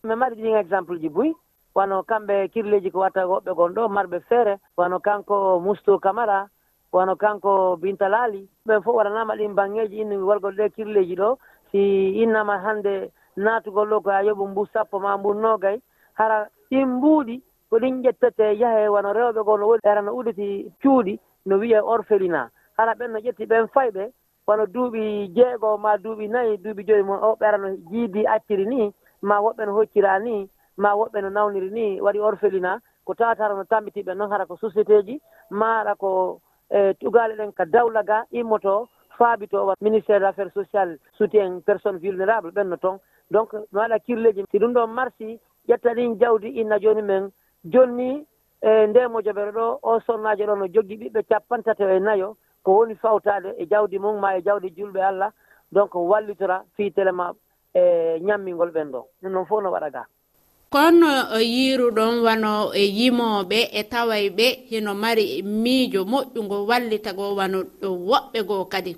Mi 0.05 0.15
mari 0.15 0.37
ɗin 0.37 0.57
exemple 0.61 0.99
ji 1.01 1.09
boyi 1.09 1.33
wano 1.75 2.03
kamɓe 2.03 2.49
kirleji 2.53 2.91
ko 2.91 2.99
watta 3.01 3.27
woɓɓe 3.27 3.55
gon 3.55 3.73
ɗo 3.75 3.89
marɓe 3.89 4.21
feere. 4.29 4.57
Wano 4.77 4.99
kanko 5.01 5.61
mustou 5.61 5.99
camara 5.99 6.49
wano 6.93 7.17
kanko 7.17 7.77
bintalali 7.77 8.49
ɓen 8.67 8.83
fof 8.83 8.95
waɗanama 8.97 9.37
ɗin 9.37 9.55
bangeji 9.55 10.01
inni 10.01 10.17
walgol 10.17 10.55
ɗe 10.57 10.69
kirleji 10.75 11.17
ɗo. 11.17 11.39
Si 11.71 11.81
innama 12.23 12.59
hannde 12.59 13.11
naatugol 13.37 13.89
ɗo 13.89 14.01
ko 14.03 14.11
a 14.11 14.23
yoɓu 14.23 14.49
mbu 14.49 14.67
sappo 14.73 14.99
ma 15.01 15.17
mbu 15.17 15.35
nogay 15.35 15.81
hara 16.15 16.49
ɗin 16.71 16.87
mbuuɗi 16.87 17.43
ko 17.71 17.79
ɗin 17.79 18.03
ƴettete 18.05 18.53
yahe 18.61 18.89
wano 18.89 19.13
rewɓe 19.13 19.45
go 19.45 19.57
no 19.57 19.67
woɗi 19.69 19.81
era 19.85 20.03
no 20.03 20.13
uɗiti 20.13 20.73
cuuɗi 20.83 21.19
no 21.47 21.57
wiye 21.59 21.81
orphelina 21.81 22.51
hara 22.77 22.93
ɓen 22.95 23.13
no 23.13 23.19
ƴetti 23.19 23.47
ɓen 23.47 23.67
fayɓe 23.73 24.13
wano 24.47 24.67
duuɓi 24.67 25.29
jeego 25.35 25.79
ma 25.79 25.97
duuɓi 25.97 26.29
nayi 26.29 26.57
duuɓi 26.59 26.85
joyi 26.87 27.03
mo 27.03 27.15
o 27.23 27.37
ɓera 27.41 27.57
no 27.59 27.69
jiidi 27.91 28.27
acciri 28.27 28.67
ni 28.67 28.93
ma 29.23 29.41
woɓɓe 29.41 29.65
no 29.67 29.73
hoccira 29.73 30.19
ni. 30.19 30.49
ma 30.83 30.91
woɓɓe 30.99 31.19
no 31.23 31.31
nawniri 31.31 31.71
ni 31.71 32.01
waɗi 32.01 32.19
orphelina 32.29 32.81
ko 33.05 33.15
tatara 33.15 33.55
no 33.55 33.65
tambitiɓe 33.65 34.13
noon 34.15 34.31
hara 34.33 34.47
ko 34.47 34.55
société 34.57 35.03
ji 35.07 35.21
maɗa 35.51 35.95
ko 36.03 36.41
e 36.71 36.95
tugale 37.01 37.35
ɗen 37.37 37.53
ka 37.53 37.65
dawla 37.65 38.03
ga 38.03 38.25
immoto 38.31 38.89
faabitowa 39.19 39.75
ministére 39.81 40.21
d' 40.21 40.29
affaire 40.31 40.51
sociale 40.51 40.99
soutien 41.19 41.61
personne 41.67 41.99
vulnérable 41.99 42.51
ɓenno 42.57 42.77
toon 42.77 42.99
donc 43.31 43.53
mi 43.53 43.79
waɗa 43.81 43.99
kirleji 44.07 44.45
si 44.51 44.59
ɗum 44.59 44.73
ɗon 44.73 44.91
marsi 44.91 45.39
ƴetta 45.69 45.95
ɗin 45.95 46.19
jawdi 46.21 46.49
inna 46.61 46.79
joni 46.79 47.03
men. 47.03 47.31
Jonni 47.65 48.27
e 48.61 48.87
ndemo 48.87 49.23
jobere 49.23 49.53
ɗo 49.53 49.79
o 49.83 50.01
sonnajo 50.01 50.45
ɗo 50.47 50.55
no 50.57 50.67
jogui 50.67 50.97
ɓiɓɓe 50.97 51.23
capantato 51.29 51.89
e 51.89 51.99
nayo 52.01 52.37
ko 52.65 52.73
woni 52.77 52.95
fawtade 52.95 53.55
e 53.59 53.67
jawdi 53.71 53.99
mum 53.99 54.19
ma 54.21 54.37
e 54.37 54.43
jawdi 54.43 54.75
julɓe 54.77 55.01
allah. 55.01 55.31
Donc 55.73 55.95
wallitora 55.95 56.65
fiitele 56.77 57.13
ma 57.13 57.33
e 57.75 58.19
ñammingol 58.21 58.71
ɓen 58.71 58.91
ɗon 58.91 59.05
ɗum 59.23 59.33
noon 59.33 59.47
fof 59.47 59.63
no 59.63 59.71
waɗa 59.71 59.91
ga 59.91 60.05
kono 60.73 61.37
yiruɗon 61.55 62.15
wano 62.25 62.73
e 62.73 62.85
yimoɓe 62.99 63.59
e 63.79 63.83
taway 63.93 64.25
ɓe 64.31 64.47
hino 64.71 64.95
mari 64.95 65.43
miijo 65.43 66.01
moƴƴugo 66.05 66.57
wallita 66.69 67.13
go 67.13 67.35
wano 67.37 67.59
woɓɓe 67.83 68.39
goo 68.49 68.65
kadi. 68.65 68.97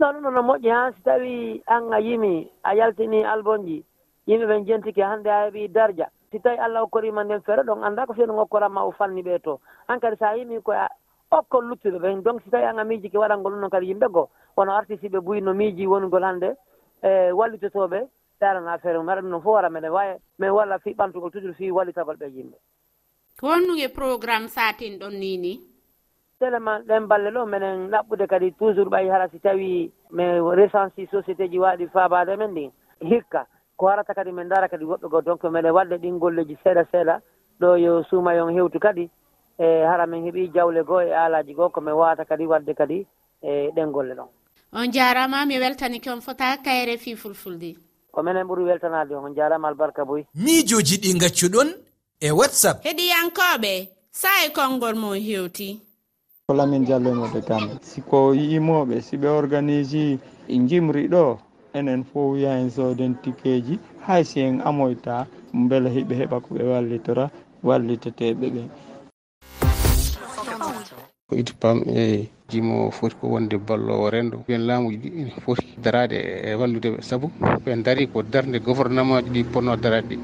Ɗon 0.00 0.20
no 0.22 0.42
moƴƴi 0.42 0.70
han 0.70 0.92
si 0.94 1.02
tawi 1.02 1.62
an 1.66 1.92
a 1.92 2.00
yimi 2.00 2.50
a 2.64 2.74
yaltini 2.74 3.22
albonji 3.24 3.84
yimɓe 4.26 4.46
ɓen 4.46 4.66
jentike 4.66 5.02
hannde 5.02 5.28
a 5.30 5.46
heeɓi 5.46 5.68
darja. 5.72 6.06
Si 6.32 6.40
tawi 6.40 6.58
allah 6.58 6.82
hokkorima 6.82 7.24
nden 7.24 7.40
feere 7.42 7.62
ɗon 7.62 7.84
annda 7.84 8.06
ko 8.06 8.14
feeno 8.14 8.34
hokkoranma 8.34 8.82
o 8.84 8.90
fanni 8.90 9.22
ɓe 9.22 9.38
to. 9.42 9.60
Han 9.88 10.00
kadi 10.00 10.16
sa 10.16 10.34
yimi 10.36 10.60
koye 10.62 10.88
okkol 11.30 11.64
luttuɓe 11.70 11.98
ɓen 12.02 12.22
donc 12.22 12.42
si 12.42 12.50
tawi 12.50 12.64
an 12.64 12.78
a 12.78 12.84
miiji 12.84 13.10
ke 13.10 13.18
waɗangol 13.18 13.52
ɗum 13.52 13.60
noon 13.60 13.70
kadi 13.70 13.86
yimɓe 13.94 14.10
goo 14.10 14.28
wono 14.56 14.72
artisiɓe 14.74 15.20
buyino 15.20 15.54
miiji 15.54 15.86
wongol 15.86 16.24
hannde 16.24 16.56
e 17.02 17.30
wallitotoɓe 17.32 18.08
darana 18.42 18.72
affaire 18.74 18.98
o 18.98 19.02
maɗa 19.02 19.20
ɗum 19.22 19.30
noon 19.30 19.42
fof 19.42 19.54
wara 19.54 19.70
mene 19.70 19.88
wawi 19.96 20.14
min 20.38 20.50
walla 20.50 20.78
fi 20.78 20.90
ɓantugol 20.98 21.30
toujours 21.30 21.56
fi 21.56 21.70
wallitagol 21.70 22.16
ɓe 22.16 22.26
yimɓe. 22.36 22.56
Honnuge 23.42 23.88
programme 23.94 24.48
satin 24.48 24.98
ɗon 24.98 25.14
ni 25.22 25.38
ni 25.38 25.52
tellement 26.38 26.82
ɗen 26.88 27.06
balle 27.06 27.30
ɗo 27.30 27.46
minen 27.46 27.90
ɗaɓɓude 27.90 28.26
kadi 28.26 28.52
toujours 28.58 28.90
ɓayi 28.90 29.08
hara 29.08 29.28
si 29.28 29.38
tawi 29.38 29.92
min 30.10 30.42
recensi 30.58 31.06
société 31.06 31.48
ji 31.50 31.58
waɗi 31.58 31.86
fabade 31.94 32.36
men 32.36 32.54
ɗin 32.54 32.70
hikka 33.00 33.46
ko 33.76 33.86
harata 33.86 34.14
kadi 34.14 34.32
min 34.32 34.48
dara 34.48 34.68
kadi 34.68 34.84
woɓɓe 34.84 35.08
goo 35.08 35.22
donc 35.22 35.44
minen 35.44 35.72
wadde 35.72 35.96
ɗin 36.02 36.18
golleji 36.18 36.56
seeɗa 36.64 36.84
seeɗa. 36.92 37.20
Ɗo 37.60 37.76
yo 37.78 38.02
suuma 38.10 38.34
yon 38.34 38.50
hewtu 38.56 38.78
kadi 38.80 39.08
e 39.58 39.66
hara 39.86 40.06
min 40.06 40.24
heeɓi 40.24 40.52
jawle 40.54 40.82
goo 40.84 41.00
e 41.00 41.12
aalaji 41.12 41.54
goo 41.54 41.68
komin 41.68 41.94
wawata 41.94 42.24
kadi 42.24 42.46
wadde 42.46 42.74
kadi 42.74 43.06
e 43.42 43.70
ɗen 43.74 43.92
golle 43.92 44.14
ɗon. 44.14 44.28
On 44.74 44.90
jarama 44.92 45.46
mi 45.46 45.58
weltanike 45.58 46.10
on 46.10 46.20
fota 46.20 46.56
kayre 46.64 46.98
fi 46.98 47.14
fulfulde. 47.14 47.91
ko 48.12 48.22
minen 48.22 48.46
ɓuuri 48.46 48.64
weltanade 48.64 49.14
on 49.16 49.34
jarama 49.34 49.68
albarka 49.68 50.04
boy. 50.04 50.22
Miijoji 50.34 50.96
ɗi 51.02 51.10
gaccuɗon 51.20 51.68
e 52.20 52.28
whatsapp. 52.38 52.78
Heɗiyankoɓe 52.84 53.72
sae 54.10 54.50
konngol 54.56 54.94
mon 55.02 55.16
hewti. 55.18 55.80
Ko 56.46 56.52
lamin 56.54 56.84
diallo 56.84 57.10
gambe 57.48 57.72
e 57.72 57.84
siko 57.90 58.18
yimoɓe 58.34 59.00
siɓe 59.06 59.28
organisi 59.40 60.18
jimri 60.68 61.08
ɗo 61.08 61.38
enen 61.74 62.04
fo 62.04 62.30
wiya 62.32 62.52
en 62.60 62.70
soden 62.70 63.14
tikeji 63.22 63.78
hay 64.06 64.24
si 64.24 64.40
en 64.40 64.60
amoyta 64.60 65.26
beele 65.68 65.88
hiɓe 65.96 66.14
heɓa 66.20 66.36
ko 66.44 66.48
ɓe 66.54 66.62
wallitora 66.72 67.24
walliteteɓe 67.64 68.46
ɓen 68.54 68.68
ko 71.32 71.38
iti 71.40 71.52
pam 71.56 71.80
e 71.88 72.28
jimo 72.50 72.92
foti 72.92 73.16
ko 73.16 73.24
wonde 73.32 73.56
ballowo 73.56 74.06
rendo. 74.12 74.36
Ɓen 74.46 74.62
laamuji 74.68 74.96
ɗi 75.02 75.08
ene 75.20 75.32
foti 75.44 75.64
darade 75.84 76.18
e 76.48 76.52
walludeɓe 76.60 76.98
saabu 77.08 77.26
ɓen 77.64 77.80
daari 77.84 78.04
ko 78.12 78.18
darde 78.22 78.58
gouvernement 78.60 79.24
ji 79.24 79.30
ɗi 79.32 79.50
ponno 79.52 79.72
darade 79.76 80.12
ɗi. 80.12 80.16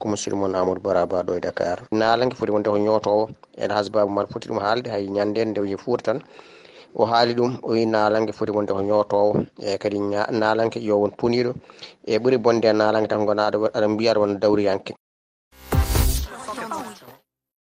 Ko 0.00 0.04
monsieur 0.08 0.36
moon 0.36 0.52
amadou 0.54 0.82
baraba 0.84 1.22
ɗo 1.26 1.32
e 1.38 1.40
dakar. 1.40 1.78
Naalanke 1.92 2.36
foti 2.36 2.52
wonde 2.52 2.68
ko 2.68 2.76
ñootowo 2.76 3.30
ene 3.56 3.72
hasbabu 3.72 4.12
man 4.12 4.26
foti 4.28 4.48
ɗum 4.48 4.60
haalde 4.60 4.88
hay 4.92 5.08
ñande 5.08 5.40
nde 5.44 5.60
wi 5.64 5.76
fuuta 5.80 6.02
tan. 6.12 6.18
O 6.94 7.06
haali 7.06 7.32
ɗum 7.34 7.52
o 7.62 7.72
wi 7.72 7.86
naalange 7.86 8.32
foti 8.32 8.52
wonde 8.52 8.72
ko 8.76 8.82
ñootowo 8.82 9.32
e 9.56 9.78
kadi 9.78 9.98
naalanke 10.40 10.78
yo 10.88 11.00
won 11.00 11.12
puniɗo 11.16 11.52
e 12.04 12.18
ɓuuri 12.20 12.36
bonde 12.44 12.66
e 12.68 12.72
naalange 12.76 13.08
tan 13.08 13.24
gona 13.24 13.48
aɗa 13.48 13.88
mbiya 13.88 14.10
aɗa 14.12 14.20
wona 14.20 14.34
dawriyanke 14.42 14.92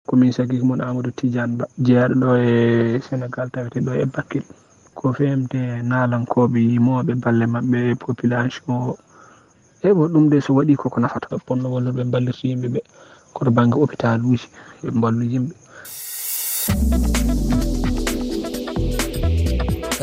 komin 0.06 0.32
sagiki 0.32 0.64
mon 0.64 0.80
amadou 0.80 1.10
tidiane 1.10 1.56
ba 1.58 1.66
jeyaɗo 1.78 2.14
ɗo 2.20 2.30
e 2.38 3.00
sénégal 3.06 3.50
tawete 3.50 3.80
ɗo 3.86 3.92
e 3.94 4.04
bakkil 4.06 4.44
ko 4.94 5.12
femte 5.12 5.60
nalankoɓe 5.82 6.58
yimoɓe 6.70 7.12
balle 7.22 7.46
mabɓe 7.46 7.78
e 7.90 7.94
population. 7.94 8.70
O 8.70 8.96
eyi 9.82 9.94
bo 9.94 10.08
ɗum 10.08 10.28
de 10.30 10.40
so 10.40 10.54
waɗi 10.54 10.76
koko 10.76 11.00
nafata 11.00 11.38
ponno 11.46 11.68
wallude 11.74 11.96
ɓe 11.96 12.10
ballirta 12.12 12.48
yimɓeɓe. 12.48 12.80
Koto 13.34 13.50
banggue 13.50 13.80
hôpital 13.82 14.20
uji 14.24 14.48
ɓe 14.82 14.90
ballu 15.02 15.24
yimɓe. 15.32 15.54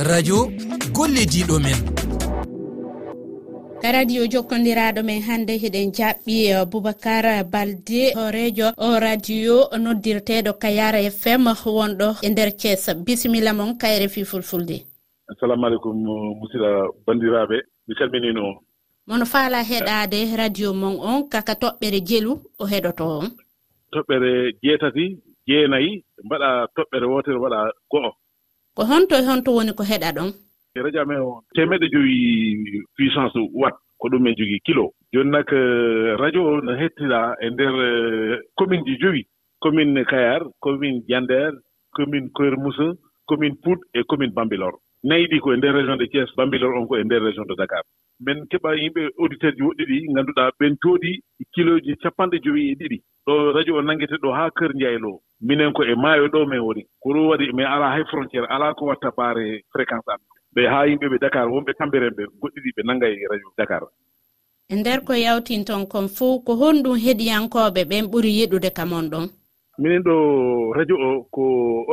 Radio 0.10 0.38
gollediɗo 0.94 1.60
men. 1.60 1.93
radio 3.92 4.26
jokkodiraɗo 4.26 5.04
men 5.04 5.22
hannde 5.22 5.54
heɗen 5.64 5.92
jaɓɓi 5.98 6.36
eh, 6.52 6.66
boubacar 6.72 7.26
balde 7.52 8.14
horejo 8.16 8.68
o 8.78 9.00
radio 9.00 9.54
noddirteɗo 9.84 10.54
kayara 10.62 11.00
fm 11.12 11.44
wonɗo 11.66 12.08
e 12.26 12.30
nder 12.30 12.50
thies 12.60 12.84
bisimilla 13.06 13.54
moon 13.54 13.78
kayre 13.78 14.08
fi 14.08 14.24
fulfulde. 14.26 14.78
Assalamu 15.32 15.66
aleykum 15.66 15.96
musidɗa 16.40 16.70
bandiraɓe. 17.06 17.58
Mi 17.88 17.94
calminino. 17.96 18.44
Mono 19.08 19.26
faala 19.26 19.60
heɗade 19.64 20.20
radio 20.38 20.74
mon 20.74 20.96
on 21.00 21.28
kaka 21.30 21.54
toɓɓere 21.62 22.00
jelu 22.08 22.32
o 22.60 22.66
heɗoto 22.66 23.04
on. 23.20 23.28
Toɓɓere 23.94 24.32
jeetati 24.64 25.06
jeenayi 25.48 26.04
mbaɗa 26.26 26.50
toɓɓere 26.76 27.06
wotere 27.12 27.40
waɗa 27.44 27.60
go'o. 27.92 28.12
Ko 28.76 28.82
honto 28.90 29.16
e 29.16 29.26
honto 29.28 29.50
woni 29.56 29.74
ko 29.78 29.84
heɗa 29.84 30.10
ɗon. 30.18 30.30
e 30.76 30.82
radio 30.82 31.02
amen 31.02 31.20
o 31.22 31.42
temeɗe 31.56 31.88
joyi 31.94 32.82
puissance 32.96 33.38
wat 33.54 33.76
ko 34.00 34.10
ɗum 34.10 34.28
en 34.28 34.36
jogii 34.36 34.60
kilo. 34.66 34.90
Jooni 35.14 35.30
nak 35.30 35.54
euh, 35.54 36.18
radio 36.18 36.42
o 36.44 36.62
no 36.62 36.74
hettiraa 36.74 37.36
e 37.42 37.50
ndeer 37.50 37.76
euh, 37.88 38.40
commune 38.58 38.84
ji 38.86 38.98
joyi 38.98 39.24
commune 39.62 40.04
kayar 40.06 40.42
commune 40.60 41.04
diander 41.08 41.52
commune 41.96 42.30
koyer 42.34 42.58
moussa 42.58 42.88
commune 43.28 43.56
pout 43.64 43.80
e 43.94 44.02
commune 44.04 44.34
bambilor. 44.34 44.74
Nayi 45.04 45.28
ɗi 45.28 45.40
ko 45.40 45.54
e 45.54 45.58
ndeer 45.58 45.76
région 45.76 45.98
de 45.98 46.06
thies 46.08 46.34
bambilor 46.36 46.74
on 46.74 46.88
ko 46.88 46.98
e 46.98 47.04
ndeer 47.04 47.22
région 47.22 47.46
de 47.46 47.54
dakar. 47.56 47.84
Min 48.26 48.46
keɓa 48.50 48.76
yimɓe 48.76 49.10
auditeur 49.20 49.54
ji 49.56 49.62
woɗɗi 49.62 49.86
ɗi 49.86 49.98
ngannduɗaa 50.12 50.50
ɓen 50.60 50.74
jooɗii 50.82 51.22
kiloji 51.54 51.96
capanɗe 52.02 52.42
joyi 52.44 52.72
e 52.72 52.76
ɗiɗi. 52.80 52.98
Ɗo 53.28 53.52
radio 53.54 53.76
o 53.78 53.82
nanngete 53.82 54.18
ɗo 54.24 54.32
haa 54.34 54.50
kër 54.50 54.74
njaylo 54.74 55.20
minen 55.42 55.72
ko 55.74 55.84
e 55.84 55.94
maayo 55.96 56.28
ɗo 56.34 56.48
min 56.50 56.66
woni. 56.66 56.84
Ko 57.00 57.14
ɗum 57.14 57.28
waɗi 57.30 57.54
min 57.54 57.66
alaa 57.66 57.94
hay 57.94 58.04
frontiére 58.10 58.48
alaa 58.50 58.74
ko 58.74 58.86
watta 58.86 59.12
baare 59.16 59.62
fréquence 59.72 60.10
am. 60.10 60.22
ɓe 60.56 60.62
haa 60.72 60.86
yimɓe 60.88 61.08
ɓe 61.12 61.18
dakar 61.20 61.48
wonɓe 61.54 61.74
tampereen 61.78 62.14
ɓe 62.18 62.24
goɗɗiɗi 62.42 62.70
ɓe 62.76 62.82
nannga 62.88 63.08
e 63.08 63.28
radio 63.32 63.50
dakar. 63.58 63.84
E 64.70 64.76
nder 64.76 65.00
ko 65.04 65.14
yawtinton 65.14 65.88
kon 65.92 66.08
fof 66.08 66.44
ko 66.46 66.52
honɗum 66.62 66.98
heɗiyankooɓe 67.06 67.82
ɓen 67.90 68.06
ɓuri 68.12 68.32
yiɗude 68.40 68.70
ka 68.78 68.86
mon 68.86 69.10
ɗon? 69.12 69.26
Minen 69.82 70.04
ɗo 70.04 70.16
radio 70.78 70.96
o 70.96 71.24
ko 71.32 71.44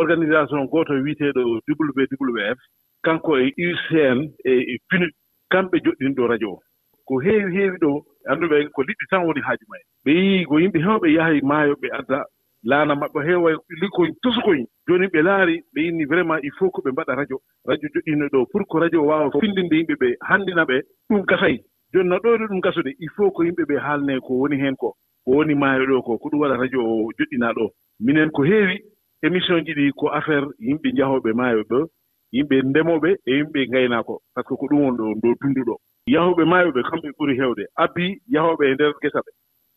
organisation 0.01 0.69
gooto 0.69 0.93
wiyeteeɗo 1.05 1.41
wwf 1.69 2.59
kanko 3.05 3.39
e 3.39 3.47
ucn 3.69 4.19
e 4.45 4.77
pinu 4.89 5.07
kamɓe 5.53 5.77
joɗɗin 5.85 6.15
ɗo 6.17 6.27
radio 6.29 6.49
o. 6.53 6.59
Ko 7.07 7.19
heewi 7.25 7.51
heewi 7.57 7.77
ɗo 7.81 7.91
annduɓe 8.31 8.57
ko 8.75 8.81
liɗɗi 8.83 9.05
tan 9.11 9.25
woni 9.27 9.41
haaju 9.41 9.65
mumen. 9.69 9.85
Ɓe 10.05 10.11
yii 10.13 10.45
ko 10.45 10.55
yimɓe 10.61 10.79
heewɓe 10.85 11.09
yahay 11.17 11.41
maayo 11.43 11.75
ɓe 11.83 11.89
adda 11.99 12.19
laana 12.63 12.95
maɓɓe 12.95 13.21
heewa 13.27 13.51
liggoñ 13.81 14.11
tosokoñ 14.23 14.61
jooni 14.87 15.07
ɓe 15.13 15.23
laari 15.23 15.55
ɓe 15.73 15.81
yinni 15.85 16.05
vraiment 16.05 16.39
il 16.43 16.53
faut 16.59 16.71
ko 16.71 16.83
ɓe 16.83 16.91
mbaɗa 16.93 17.15
radio. 17.15 17.39
Radio 17.67 17.89
joɗɗino 17.95 18.27
ɗo 18.33 18.47
pour 18.53 18.63
que 18.69 18.79
radio 18.79 19.03
waawa 19.05 19.31
findinde 19.41 19.73
yimɓe 19.77 19.95
ɓe 20.01 20.09
hanndina 20.29 20.65
ɓe 20.65 20.77
ɗum 21.09 21.23
gasay. 21.25 21.57
Jooni 21.93 22.09
no 22.09 22.17
ɗo 22.19 22.37
ɗum 22.49 22.61
gasude 22.61 22.93
il 22.99 23.09
faut 23.17 23.31
ko 23.31 23.43
yimɓe 23.45 23.65
ɓe 23.69 23.77
haalnee 23.81 24.21
ko 24.21 24.35
woni 24.41 24.57
heen 24.61 24.77
ko 24.77 24.95
ko 25.25 25.31
woni 25.37 25.55
maayo 25.55 25.87
ɗo 25.87 26.03
ko 26.03 26.19
ko 26.19 26.29
ɗum 26.31 26.41
waɗa 26.41 26.57
radio 26.57 26.81
o 26.85 27.11
joɗɗinaa 27.19 27.53
ɗo. 27.55 27.71
Minen 28.01 28.31
ko 28.31 28.43
heewi 28.45 28.77
émission 29.23 29.65
ji 29.65 29.73
ɗi 29.75 29.93
ko 29.97 30.09
affaire 30.09 30.47
yimɓe 30.59 30.93
njahooɓe 30.93 31.33
maayo 31.33 31.63
ɗo 31.71 31.89
yimɓe 32.33 32.57
ndemooɓe 32.63 33.11
e 33.27 33.33
yimɓe 33.39 33.67
ngaynaako. 33.69 34.21
Par 34.35 34.45
ce 34.45 34.49
que 34.49 34.55
ko 34.61 34.67
ɗum 34.69 34.81
won 34.85 34.97
ɗo 34.97 35.05
ndo 35.17 35.29
dunduɗo 35.41 35.77
yahooɓe 36.07 36.45
maayo 36.45 36.73
ɓe 36.73 36.83
kamɓe 36.83 37.09
ɓuri 37.19 37.35
heewde. 37.41 37.65
Abbi 37.77 38.21
yahooɓe 38.29 38.65
e 38.71 38.75
ndeer 38.75 38.93
gesa 39.03 39.21
ɓe. 39.25 39.31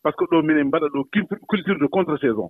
Par 0.03 0.11
ce 0.13 0.17
que 0.17 0.25
ɗo 0.35 0.41
minen 0.43 0.67
mbaɗa 0.67 0.87
ɗo 0.93 1.03
culture 1.47 1.79
de 1.79 1.87
contre 1.87 2.17
saison 2.19 2.49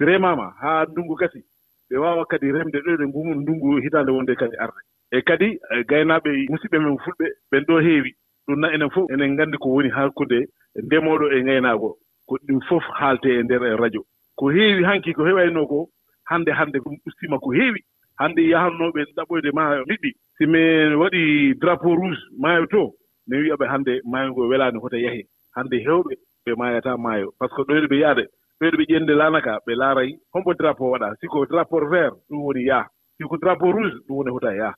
si 0.00 0.06
remama 0.06 0.54
haa 0.60 0.84
ndunngu 0.84 1.14
gasi 1.14 1.44
ɓe 1.90 1.96
waawa 1.98 2.24
kadi 2.26 2.52
remde 2.52 2.78
ɗo 2.84 2.96
ɗe 2.96 3.06
ngumu 3.08 3.34
ndunngu 3.34 3.76
hitaande 3.84 4.10
wonde 4.12 4.34
kadi 4.34 4.56
arde. 4.56 4.80
E 5.10 5.20
kadi 5.22 5.48
e 5.74 5.84
gaynaaɓe 5.90 6.30
musidɓe 6.50 6.78
men 6.78 6.96
fulɓe 7.04 7.26
ɓen 7.50 7.64
ɗo 7.68 7.74
heewi. 7.84 8.10
Ɗum 8.46 8.60
na 8.60 8.68
enen 8.74 8.90
fof 8.90 9.10
enen 9.12 9.32
nganndi 9.34 9.56
ko 9.58 9.68
woni 9.68 9.90
hakkunde 9.90 10.38
ndemooɗo 10.84 11.26
e 11.36 11.42
ngaynaago 11.44 11.90
ko 12.28 12.34
ɗum 12.46 12.60
fof 12.68 12.84
haaletee 12.98 13.40
e 13.40 13.42
ndeer 13.42 13.76
radio. 13.82 14.02
Ko 14.38 14.48
heewi 14.48 14.82
hanki 14.84 15.12
ko 15.12 15.22
heɓaynoo 15.28 15.66
ko 15.68 15.88
hannde 16.30 16.50
hannde 16.58 16.78
ɗum 16.84 16.96
ustima 17.06 17.38
ko 17.38 17.50
heewi. 17.52 17.80
Hannde 18.20 18.40
yahannooɓe 18.52 19.00
ɗaɓoyde 19.16 19.50
maayo 19.52 19.84
liɗɗi 19.84 20.10
si 20.38 20.46
min 20.46 20.94
waɗi 20.96 21.54
drapeau 21.60 21.94
rouge 21.96 22.20
maayo 22.38 22.66
to 22.66 22.92
mi 23.28 23.36
wiyaɓe 23.36 23.66
hannde 23.68 24.00
maayo 24.04 24.30
ngo 24.32 24.48
welaani 24.48 24.78
hoto 24.80 24.96
yahee 24.96 25.26
hannde 25.56 25.76
heewɓe 25.84 26.14
ɓe 26.46 26.50
maayata 26.56 26.96
maayo. 26.96 27.32
Par 27.38 27.48
ce 27.50 27.54
que 27.56 27.62
ɗoyɗo 27.68 27.88
ɓe 27.92 27.98
yahde 27.98 28.24
ɓeyɗo 28.60 28.76
ɓe 28.78 28.84
ƴennde 28.90 29.14
laanaka 29.14 29.52
ɓe 29.66 29.72
laaray 29.74 30.10
hombo 30.32 30.54
drapeau 30.54 30.92
waɗa. 30.92 31.16
Siko 31.20 31.46
drapeau 31.46 31.88
vert 31.90 32.14
ɗum 32.28 32.44
woni 32.44 32.64
yaha 32.66 32.86
siko 33.18 33.36
drapeau 33.36 33.72
rouge 33.72 33.96
ɗum 34.06 34.16
woni 34.16 34.30
hota 34.30 34.54
yaha 34.54 34.74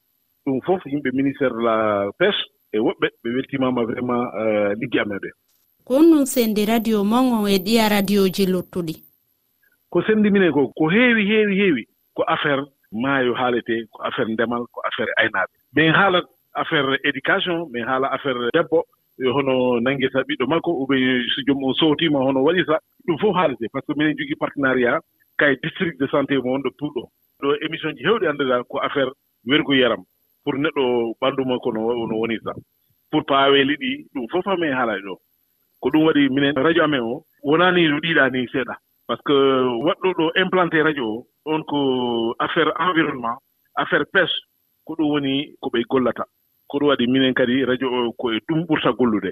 ɗum 0.47 0.61
fof 0.67 0.83
yimɓe 0.87 1.11
ministére 1.13 1.55
de 1.57 1.63
la 1.63 2.11
pêche 2.19 2.43
e 2.73 2.79
woɓɓe 2.79 3.07
ɓe 3.23 3.29
weltimama 3.35 3.83
vraiment 3.85 4.25
euh, 4.41 4.75
liggi 4.81 4.99
amen 4.99 5.19
ɓe 5.19 5.31
ko 5.85 5.95
onnon 5.99 6.27
senndi 6.27 6.67
radio 6.67 7.05
mawgo 7.05 7.47
e 7.49 7.59
ɗiya 7.59 7.89
radio 7.89 8.29
ji 8.29 8.47
luttuɗi 8.47 8.95
ko 9.91 10.03
sendi 10.03 10.31
minen 10.31 10.53
ko 10.53 10.69
ko 10.77 10.89
heewi 10.91 11.23
heewi 11.31 11.55
heewi 11.61 11.83
ko 12.15 12.23
affaire 12.27 12.63
maayo 12.93 13.35
haaletee 13.35 13.87
ko 13.93 14.03
affaire 14.03 14.33
ndemal 14.33 14.67
ko 14.73 14.81
affaire 14.85 15.13
aynaaɓe. 15.21 15.55
Min 15.77 15.93
haalat 15.93 16.27
affaire 16.55 16.99
éducation 17.05 17.69
min 17.73 17.85
haala 17.85 18.09
affaire 18.13 18.51
debbo 18.55 18.85
hono 19.37 19.81
nanngeta 19.81 20.21
ɓiɗɗo 20.29 20.47
makko 20.49 20.71
ou 20.81 20.87
so 21.35 21.41
jom 21.47 21.65
on 21.65 21.75
sowtiima 21.75 22.19
hono 22.19 22.41
waɗita 22.43 22.79
ɗum 23.07 23.19
fof 23.19 23.37
haalete 23.37 23.67
par 23.73 23.83
ce 23.83 23.93
que 23.93 23.99
minen 23.99 24.17
jogii 24.19 24.37
partenariat 24.41 25.01
kay 25.39 25.57
district 25.63 25.99
de 26.01 26.07
santé 26.07 26.37
mo 26.39 26.53
wonɗo 26.55 26.71
puurɗo 26.79 27.03
ɗo 27.43 27.49
émission 27.67 27.93
ji 27.97 28.05
heewɗi 28.05 28.27
anndeɗa 28.27 28.65
ko 28.71 28.79
affaire 28.79 29.11
wergu 29.47 29.75
yaram 29.75 30.03
pour 30.45 30.55
neɗɗo 30.59 31.15
ɓanndu 31.21 31.43
makko 31.45 31.73
no 31.73 31.81
no 32.07 32.15
woni 32.23 32.39
pour 33.13 33.23
paaweeli 33.29 33.77
ɗi 33.77 33.91
ɗum 34.15 34.27
fof 34.33 34.47
amen 34.49 34.73
haalaaɗi 34.73 35.03
ɗo. 35.07 35.15
Ko 35.81 35.89
ɗum 35.93 36.03
waɗi 36.07 36.29
minen 36.35 36.57
radio 36.57 36.85
amen 36.85 37.01
o 37.01 37.25
wonaani 37.45 37.89
no 37.89 37.99
ɗiiɗaa 38.01 38.31
ni 38.33 38.47
seeɗa. 38.53 38.75
Par 39.07 39.17
ce 39.19 39.23
que 39.27 39.37
waɗɗo 39.87 40.09
ɗo 40.19 40.25
implanté 40.43 40.83
radio 40.83 41.05
o 41.09 41.27
on 41.45 41.63
ko 41.71 41.79
affaire 42.39 42.73
environnement 42.81 43.37
affaire 43.77 44.05
pêche 44.13 44.33
ko 44.87 44.95
ɗum 44.97 45.11
woni 45.13 45.55
ko 45.61 45.69
ɓe 45.73 45.83
gollata. 45.91 46.25
ko 46.73 46.79
ɗum 46.79 46.89
waɗi 46.89 47.07
minen 47.07 47.35
kadi 47.35 47.65
radio 47.65 47.89
o 47.93 48.13
koye 48.13 48.41
ɗum 48.49 48.65
ɓurta 48.67 48.93
gollude. 48.97 49.31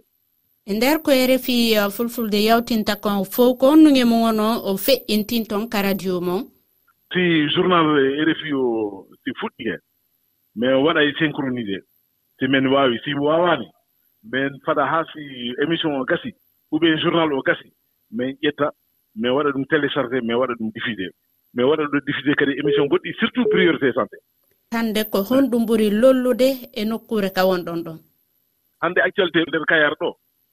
E 0.67 0.73
nder 0.75 1.01
ko 1.03 1.11
e 1.11 1.27
refi 1.27 1.73
uh, 1.81 1.89
fulfulde 1.91 2.37
yawtinta 2.37 2.97
kon 3.01 3.25
fof 3.25 3.57
ko 3.59 3.73
onnuge 3.73 4.05
mum 4.05 4.23
wono 4.27 4.61
o 4.69 4.77
feƴƴintin 4.77 5.49
toon 5.49 5.69
ka 5.73 5.81
radio 5.83 6.21
mon 6.21 6.45
si 7.13 7.49
journal 7.55 7.87
rfi 8.29 8.53
o 8.53 9.07
si 9.25 9.31
fuɗɗi 9.41 9.65
heen 9.69 9.81
min 10.57 10.75
waɗay 10.85 11.09
e 11.09 11.13
synchronisé 11.19 11.79
si 12.39 12.45
min 12.49 12.67
waawi 12.69 13.01
si 13.05 13.15
waawaani 13.15 13.67
min 14.33 14.53
faɗa 14.67 14.85
haa 14.85 15.05
si 15.13 15.21
émission 15.65 15.97
o 16.01 16.05
gasi 16.05 16.35
ou 16.71 16.79
bien 16.79 17.01
journal 17.01 17.33
o 17.33 17.43
gasi 17.43 17.73
min 18.11 18.37
ƴetta 18.43 18.69
min 19.17 19.33
waɗa 19.33 19.51
ɗum 19.53 19.65
téléchargé 19.65 20.21
min 20.21 20.37
waɗa 20.37 20.55
ɗum 20.59 20.71
diffusé. 20.75 21.09
Min 21.55 21.65
waɗa 21.67 21.85
ɗum 21.89 22.01
diffusé 22.07 22.35
kadi 22.35 22.53
émission 22.61 22.87
goɗɗi 22.87 23.11
surtout 23.19 23.49
priorité 23.51 23.93
santé. 23.93 24.19
hannde 24.75 25.03
ko 25.11 25.19
honɗum 25.29 25.67
ɓuri 25.67 25.91
lollude 25.91 26.49
e 26.81 26.85
nokkure 26.85 27.31
ka 27.35 27.43
wonɗon 27.45 27.83
ɗon. 27.85 27.99
Hannde 28.83 29.01
actualité 29.03 29.39
e 29.43 29.45
nder 29.49 29.65
kayar 29.67 29.95
ɗo 30.01 30.09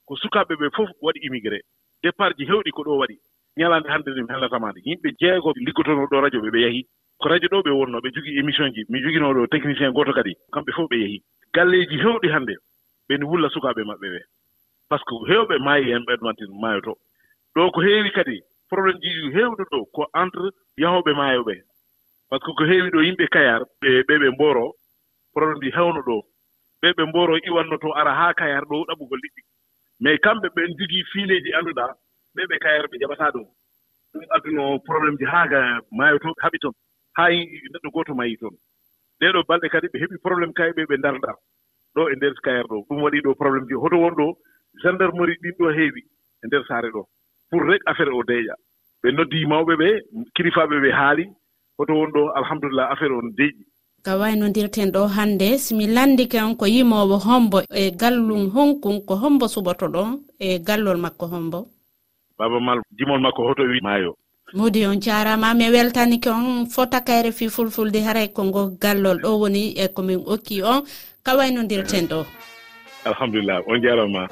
ko 0.07 0.15
sukaaɓe 0.21 0.53
ɓe 0.57 0.67
fof 0.75 0.89
waɗi 1.01 1.19
immigré. 1.27 1.59
Départ 2.03 2.33
ji 2.37 2.45
heewɗi 2.49 2.71
ko 2.71 2.81
ɗo 2.83 2.97
waɗi. 2.97 3.15
Ñalaande 3.57 3.87
hannde 3.89 4.09
nde 4.11 4.21
mi 4.25 4.33
hellatamaade 4.33 4.79
yimɓe 4.85 5.09
jeego 5.19 5.53
liggotono 5.55 6.07
ɗo 6.09 6.21
radio 6.21 6.41
ɓe 6.41 6.49
ɓe 6.49 6.59
yahii 6.65 6.85
ko 7.21 7.29
radio 7.29 7.47
ɗo 7.49 7.61
ɓe 7.61 7.71
wonno 7.77 7.97
ɓe 8.01 8.09
jogii 8.15 8.39
émission 8.39 8.73
ji 8.73 8.85
mi 8.89 9.01
joginoo 9.03 9.33
ɗo 9.33 9.47
technicien 9.53 9.93
gooto 9.93 10.13
kadi 10.13 10.33
kamɓe 10.53 10.71
fof 10.73 10.89
ɓe 10.89 10.97
yehii 10.97 11.21
galleeji 11.53 11.97
heewɗi 12.01 12.27
hannde 12.33 12.55
ɓeni 13.09 13.23
wulla 13.23 13.49
sukaaɓe 13.53 13.83
maɓɓe 13.85 14.07
ɓee 14.13 14.25
par 14.89 14.99
ce 14.99 15.05
que 15.05 15.15
heewɓe 15.29 15.55
maayi 15.61 15.85
heen 15.93 16.03
ɓedmantin 16.09 16.51
maayo 16.61 16.81
to. 16.81 16.93
Ɗo 17.55 17.69
ko 17.71 17.81
heewi 17.81 18.11
kadi 18.11 18.41
probléme 18.69 18.99
ji 19.01 19.09
heewɗo 19.35 19.63
ɗo 19.71 19.85
ko 19.93 20.09
entre 20.17 20.49
yahooɓe 20.77 21.13
maayo 21.13 21.43
ɓee 21.45 21.61
par 22.29 22.39
ce 22.39 22.45
que 22.45 22.51
ko 22.57 22.63
heewi 22.65 22.89
ɗo 22.91 23.01
yimɓe 23.01 23.25
kayar 23.27 23.61
ɓe 23.81 23.89
ɓe 24.07 24.13
ɓe 24.21 24.27
mboro 24.35 24.65
probléme 25.33 25.61
ji 25.63 25.71
hewno 25.75 26.01
ɗo. 26.07 26.17
Ɓe 26.81 26.87
ɓe 26.97 27.03
mboro 27.09 27.33
iwannoto 27.47 27.89
ara 27.99 28.11
haa 28.19 28.33
kayar 28.33 28.63
ɗo 28.69 28.85
ɗaɓugol 28.87 29.19
liɗɗi. 29.23 29.41
Mais 29.99 30.17
kamɓe 30.23 30.47
ɓen 30.55 30.69
jogii 30.77 31.03
fiileeji 31.11 31.53
annduɗaa 31.57 31.91
ɓe 32.35 32.41
ɓe 32.49 32.55
kayar 32.59 32.85
ɓe 32.91 32.97
jaɓataa 33.01 33.31
ɗum. 33.31 33.45
Ɗum 34.13 34.23
adduno 34.35 34.79
probléme 34.87 35.17
ji 35.19 35.25
haa 35.25 35.81
maayotoɓe 35.97 36.41
haɓi 36.43 36.57
toon. 36.59 36.73
Haa 37.17 37.29
neɗɗo 37.73 37.89
gooto 37.93 38.13
mayii 38.13 38.37
toon. 38.37 38.55
Ɗeeɗoo 39.19 39.43
balɗe 39.47 39.67
kadi 39.69 39.87
ɓe 39.87 39.97
heɓi 40.03 40.17
probléme 40.23 40.53
kay 40.53 40.71
ɓe 40.75 40.83
ɓe 40.89 40.97
ndar 40.97 41.15
ɗo 41.95 42.09
e 42.11 42.15
ndeer 42.15 42.33
kayar 42.43 42.65
ɗo. 42.67 42.85
Ɗum 42.89 43.01
waɗii 43.03 43.23
ɗo 43.25 43.35
probléme 43.35 43.67
ji 43.67 43.73
hoto 43.73 43.97
won 44.03 44.15
ɗo 44.19 44.27
gendarmerie 44.83 45.37
ɗin 45.41 45.55
ɗo 45.59 45.67
heewi 45.77 46.01
e 46.43 46.47
ndeer 46.47 46.63
saare 46.67 46.89
ɗo. 46.91 47.01
Pour 47.49 47.63
rek 47.69 47.81
affaire 47.85 48.11
o 48.13 48.23
deeƴa. 48.23 48.55
Ɓe 49.01 49.11
noddii 49.15 49.45
mawɓe 49.47 49.73
ɓe 49.81 49.89
kilifaaɓe 50.35 50.75
ɓe 50.83 50.91
haali. 50.91 51.25
hoto 51.77 51.93
woni 51.93 52.11
ɗo 52.13 52.21
alhamdulillah 52.39 52.91
affaire 52.91 53.13
on 53.13 53.29
deeƴi. 53.37 53.63
Ka 54.03 54.17
waynodirten 54.17 54.91
ɗo 54.91 55.07
hannde 55.15 55.57
simi 55.57 55.85
lanndi 55.87 56.27
kan 56.27 56.55
ko 56.55 56.65
yimowo 56.65 57.17
hombo 57.17 57.61
e 57.69 57.91
gallum 57.91 58.49
honkun 58.55 59.01
ko 59.07 59.15
hombo 59.15 59.45
suɓoto 59.47 59.87
ɗon 59.95 60.19
e 60.39 60.59
gallol 60.59 60.97
makko 60.97 61.25
hombo. 61.27 61.67
Baba 62.37 62.59
mal 62.59 62.79
jimol 62.97 63.19
makko 63.21 63.41
hoto 63.47 63.63
wi 63.63 63.79
maayo. 63.81 64.15
Modi 64.53 64.85
on 64.85 65.01
jarama 65.01 65.53
mi 65.53 65.69
weltanike 65.69 66.27
on 66.29 66.65
fota 66.65 67.01
kayre 67.01 67.31
fi 67.33 67.49
fulfulde 67.49 67.99
haray 68.07 68.27
ko 68.33 68.43
ngo 68.43 68.77
gallol 68.81 69.17
ɗo 69.21 69.39
woni 69.41 69.73
e 69.77 69.87
komin 69.87 70.23
okki 70.25 70.63
on. 70.63 70.81
Ka 71.23 71.35
waynodirten 71.37 72.07
ɗo. 72.07 72.25
Alhamdulillah 73.05 73.61
on 73.67 73.81
jarama. 73.81 74.27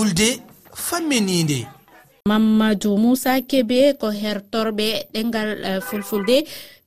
fulfulde 0.00 0.28
fammininde 0.72 1.58
mamadou 2.28 2.96
moussa 2.96 3.40
kebe 3.50 3.92
ko 4.00 4.08
hertorɓe 4.10 4.86
ɗengal 5.12 5.50
uh, 5.60 5.80
fulfulde. 5.80 6.36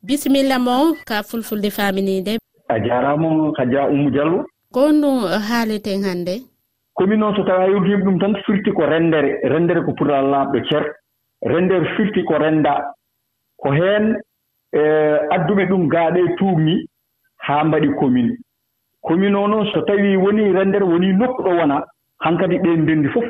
Bisimilla 0.03 0.57
mo 0.59 0.95
ka 1.05 1.21
fulfulde 1.23 1.69
faminide 1.69 2.37
a 2.69 2.79
jarama 2.79 3.51
kadia 3.57 3.85
oumou 3.85 4.09
diallo. 4.09 4.45
Ko 4.73 4.89
ɗum 4.89 5.29
haaleten 5.47 6.03
hannde? 6.03 6.41
Komin 6.95 7.19
noon 7.19 7.35
so 7.35 7.43
tawi 7.43 7.63
a 7.65 7.69
yordima 7.69 8.03
ɗum 8.05 8.19
tan 8.19 8.33
firti 8.45 8.71
ko 8.71 8.81
rendere 8.81 9.39
rendere 9.43 9.85
ko 9.85 9.93
pour 9.93 10.07
laaɓɗo 10.07 10.57
cer. 10.69 10.83
Rendere 11.45 11.85
firti 11.95 12.23
ko 12.23 12.37
renda. 12.39 12.93
Ko 13.57 13.71
heen 13.71 14.15
eh, 14.73 14.79
e 14.81 15.35
adduɓe 15.35 15.69
ɗum 15.69 15.87
gaaɗe 15.87 16.35
tuumni 16.37 16.85
haa 17.37 17.63
mbaɗi 17.63 17.89
commune 17.99 18.37
commune 19.03 19.35
o 19.35 19.47
noon 19.47 19.67
so 19.73 19.81
tawi 19.81 20.17
woni 20.17 20.51
rendere 20.53 20.85
woni 20.85 21.13
nokku 21.13 21.43
ɗo 21.43 21.51
wona 21.59 21.83
hankadi 22.23 22.57
ɓeen 22.63 22.81
ndenndi 22.83 23.09
fof 23.13 23.25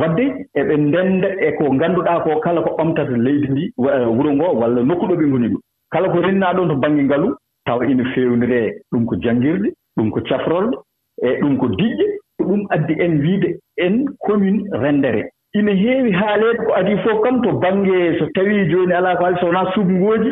wadde 0.00 0.24
eɓe 0.60 0.74
ndennda 0.76 1.28
e 1.46 1.52
ko 1.58 1.64
ngannduɗaa 1.74 2.20
ko 2.24 2.40
kala 2.44 2.60
ko 2.62 2.70
ɓamtata 2.78 3.16
leydi 3.24 3.48
ndi 3.52 3.64
e, 3.66 4.06
wuro 4.16 4.30
ngoo 4.36 4.54
walla 4.60 4.80
nokku 4.82 5.06
ɗo 5.08 5.14
ɓe 5.20 5.26
ngoni 5.28 5.48
ɗo 5.52 5.58
kala 5.92 6.06
ko 6.12 6.18
rennaa 6.26 6.54
ɗon 6.56 6.68
to 6.68 6.74
baŋnge 6.82 7.02
ngalu 7.04 7.28
tawa 7.66 7.86
ina 7.86 8.04
feewniree 8.14 8.72
ɗum 8.92 9.04
ko 9.06 9.14
janngirde 9.22 9.68
ɗum 9.96 10.10
ko 10.10 10.20
cafrolde 10.28 10.76
e 11.22 11.38
ɗum 11.40 11.56
ko 11.60 11.66
diƴƴe 11.68 12.06
ɗum 12.48 12.66
addi 12.74 12.94
en 13.04 13.12
wiide 13.22 13.48
en 13.84 13.94
commune 14.26 14.60
renndere 14.82 15.22
ina 15.54 15.72
heewi 15.72 16.12
haaleede 16.12 16.64
ko 16.66 16.72
adii 16.74 16.98
fof 17.04 17.20
kam 17.22 17.42
to 17.42 17.52
baŋnge 17.62 18.18
so 18.18 18.26
tawii 18.34 18.68
jooni 18.70 18.92
alaa 18.94 19.16
ko 19.16 19.24
haali 19.24 19.40
so 19.40 19.46
wonaa 19.46 19.72
subngooji 19.74 20.30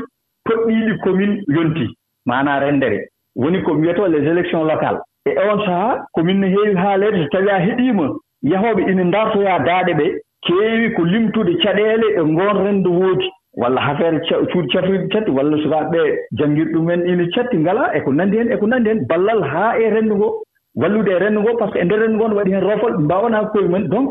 toɗɗiiɗi 0.49 0.99
commune 1.05 1.42
yontii 1.57 1.90
maanaa 2.27 2.61
renndere 2.61 3.09
woni 3.37 3.62
ko 3.62 3.73
wiyetoo 3.73 4.09
les 4.09 4.27
élections 4.27 4.64
locales. 4.64 5.01
e 5.26 5.33
on 5.50 5.59
sahaa 5.66 6.04
komin 6.14 6.40
no 6.40 6.46
heewi 6.46 6.74
haaleede 6.74 7.22
so 7.22 7.28
tawii 7.33 7.50
a 7.56 7.61
heɗiima 7.66 8.06
yahooɓe 8.42 8.83
ina 8.90 9.04
ndartoyaa 9.04 9.59
daaɗe 9.66 9.92
ɓee 10.00 10.12
keewi 10.46 10.90
ko 10.96 11.02
limtude 11.04 11.52
caɗeele 11.62 12.06
e 12.20 12.22
ngoon 12.24 12.56
rennde 12.64 12.88
woodi. 12.88 13.28
Walla 13.56 13.80
affaire 13.90 14.20
cuuɗi 14.52 14.68
cafrirɗi 14.72 15.09
catti 15.12 15.30
walla 15.30 15.56
sukaaɓe 15.62 15.90
ɓee 15.92 16.16
janngirɗe 16.38 16.72
ɗumen 16.72 17.00
ina 17.06 17.24
catti 17.35 17.56
ngalaa 17.59 17.92
e 17.96 18.00
ko 18.04 18.12
nanndi 18.12 18.37
heen 18.38 18.52
e 18.52 18.56
ko 18.56 18.66
nanndi 18.66 18.88
heen 18.90 19.06
ballal 19.09 19.42
haa 19.42 19.76
e 19.78 19.90
renndu 19.90 20.14
ngoo. 20.16 20.33
Wallude 20.76 21.09
e 21.11 21.18
renndu 21.18 21.40
ngoo 21.40 21.56
par 21.59 21.68
ce 21.68 21.72
que 21.74 21.80
e 21.80 21.85
ndeer 21.85 22.00
renndu 22.00 22.16
ngoo 22.16 22.28
no 22.28 22.37
waɗi 22.37 22.50
heen 22.52 22.64
rofol 22.68 22.92
ɓe 22.96 23.02
mbaawanaa 23.04 23.44
koye 23.52 23.64
mumen 23.64 23.88
donc 23.88 24.09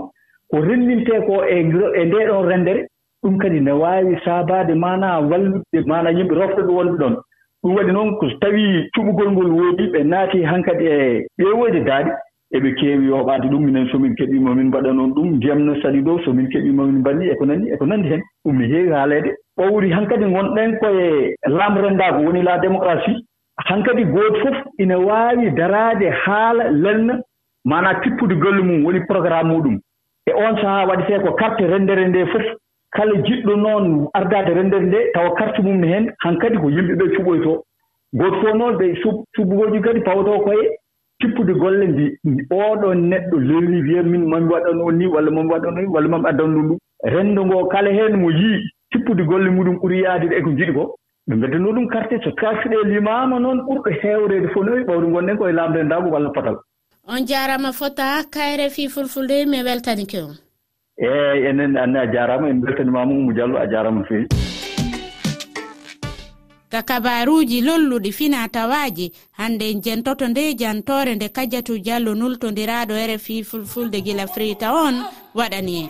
ko 0.52 0.58
renndintee 0.62 1.22
koo 1.28 1.44
e 1.44 1.56
e 1.60 1.64
ndee 2.06 2.26
ɗoon 2.30 2.48
renndere 2.50 2.82
ɗum 3.24 3.38
kadi 3.38 3.60
ne 3.62 3.72
waawi 3.72 4.16
saabaade 4.26 4.74
maanaa 4.76 5.20
wallude 5.30 5.80
maanaa 5.88 6.12
yimɓe 6.18 6.34
rofta 6.36 6.62
ɗum 6.62 6.76
wallude 6.76 7.00
ɗoon. 7.00 7.16
ɗum 7.64 7.76
waɗi 7.76 7.92
noon 7.92 8.16
ko 8.18 8.30
so 8.30 8.38
tawii 8.40 8.90
cuɓugol 8.96 9.32
ngol 9.32 9.52
woodi 9.52 9.88
ɓe 9.94 10.04
naati 10.04 10.44
han 10.44 10.64
kadi 10.64 10.86
e 10.86 11.26
ɓeewoyde 11.38 11.84
daaɗi 11.86 12.12
eɓe 12.56 12.70
keewi 12.76 13.06
yoɓaade 13.08 13.48
ɗum. 13.50 13.64
Minen 13.66 13.88
somin 13.92 14.16
keɓiima 14.16 14.56
min 14.56 14.68
mbaɗa 14.68 14.94
noon 14.94 15.14
ɗum. 15.14 15.28
Ndiyam 15.36 15.60
no 15.66 15.76
sali 15.82 16.02
ɗo 16.02 16.20
somin 16.26 16.48
keɓiima 16.50 16.84
min 16.86 17.00
mbanni 17.00 17.26
e 17.30 17.36
ko 17.36 17.46
nanndi 17.46 17.70
e 17.74 17.78
ko 17.78 17.86
nanndi 17.86 18.08
heen 18.10 18.22
ɗum 18.46 18.56
no 18.60 18.66
heewi 18.66 18.92
haaleede. 18.92 19.32
Ɓowri 19.58 19.92
han 19.92 20.08
kadi 20.08 20.26
ngonɗen 20.26 20.80
koye 20.80 21.36
laamrenndaako 21.48 22.20
woni 22.26 22.42
la 22.44 22.58
démocratie. 22.60 23.16
Han 23.68 23.84
kadi 23.84 24.04
gooto 24.06 24.40
fof 24.42 24.58
ina 24.80 24.98
waawi 24.98 25.52
daraade 25.52 26.10
haala 26.26 26.72
lelna 26.72 27.20
maanaa 27.66 28.00
tippude 28.02 28.36
golle 28.40 28.64
mum 28.64 28.86
woni 28.86 29.02
programme 29.06 29.52
muɗum. 29.52 29.80
E 30.26 30.32
oon 30.32 30.56
sahaa 30.62 30.88
waɗetee 30.88 31.20
ko 31.20 31.34
carte 31.34 31.62
rendere 31.68 32.08
ndee 32.08 32.26
fof. 32.26 32.46
kala 32.96 33.14
jiɗɗo 33.26 33.56
noon 33.56 34.08
ardaade 34.14 34.52
renndere 34.58 34.86
nde 34.86 35.00
tawa 35.14 35.36
carte 35.38 35.60
mum 35.62 35.78
ne 35.82 35.88
heen 35.88 36.06
han 36.24 36.38
kadi 36.42 36.58
ko 36.58 36.70
yimɓe 36.70 36.94
ɓee 37.00 37.16
cuɓoytoo 37.16 37.58
gooto 38.14 38.42
fof 38.42 38.54
noon 38.56 38.78
ɓe 38.80 38.86
subbugooji 39.36 39.82
kadi 39.82 40.02
pawtoo 40.02 40.40
koye 40.46 40.66
tippude 41.20 41.54
golle 41.62 41.86
ndi 41.88 42.06
ooɗoo 42.52 42.94
neɗɗo 43.10 43.38
lelni 43.50 43.82
wiya 43.86 44.04
min 44.04 44.24
mami 44.32 44.48
waɗan 44.54 44.82
on 44.82 44.92
ni 44.98 45.06
walla 45.06 45.32
mami 45.32 45.50
waɗan 45.54 45.78
on 45.78 45.82
ni 45.82 45.88
walla 45.96 46.08
mami 46.10 46.28
addan 46.30 46.54
ɗum 46.56 46.68
ɗum 46.70 46.78
renndo 47.14 47.46
ngoo 47.46 47.68
kala 47.74 47.90
heen 47.98 48.16
mo 48.22 48.30
yii 48.32 48.60
tippude 48.92 49.24
golle 49.30 49.50
muɗum 49.50 49.76
ɓuri 49.82 50.02
yaade 50.04 50.26
e 50.38 50.42
ko 50.42 50.50
jiɗi 50.58 50.74
ko 50.74 50.96
ɓe 51.28 51.36
mbeddano 51.36 51.72
ɗum 51.76 51.88
carte. 51.94 52.16
So 52.24 52.32
kasɗe 52.32 52.78
limaama 52.92 53.40
noon 53.40 53.60
ɓurɗo 53.68 53.90
heewreede 54.02 54.48
fof 54.54 54.64
noyi 54.66 54.84
ɓawde 54.84 55.08
gonɗen 55.14 55.38
koye 55.38 55.54
laamde 55.54 55.84
ndaago 55.84 56.10
walla 56.10 56.30
potal. 56.36 56.58
On 57.08 57.22
jaarama 57.28 57.72
fota 57.74 58.24
kayre 58.34 58.70
fi 58.70 58.88
fulfulde 58.90 59.46
mi 59.52 59.62
weltanike 59.64 60.20
on 60.28 60.36
eeyi 61.02 61.46
enen 61.50 61.78
anne 61.78 62.00
a 62.00 62.06
jaaraama 62.14 62.50
en 62.50 62.62
beltanimama 62.62 63.12
umu 63.14 63.34
diallo 63.34 63.58
a 63.60 63.68
jaaraama 63.68 64.00
no 64.00 64.06
feewi 64.06 64.28
ka 66.72 66.82
kabaruuji 66.84 67.62
lolluɗi 67.62 68.12
fina 68.12 68.48
tawaaji 68.48 69.12
hannde 69.40 69.72
en 69.72 69.82
jentoto 69.82 70.28
nde 70.28 70.54
jantore 70.54 71.16
nde 71.16 71.30
kadiatu 71.30 71.80
diallo 71.80 72.12
nultodiraaɗo 72.16 72.94
rfi 73.16 73.44
fulfulde 73.44 74.02
gila 74.02 74.28
frita 74.28 74.74
on 74.74 74.96
waɗani 75.36 75.76
en. 75.82 75.90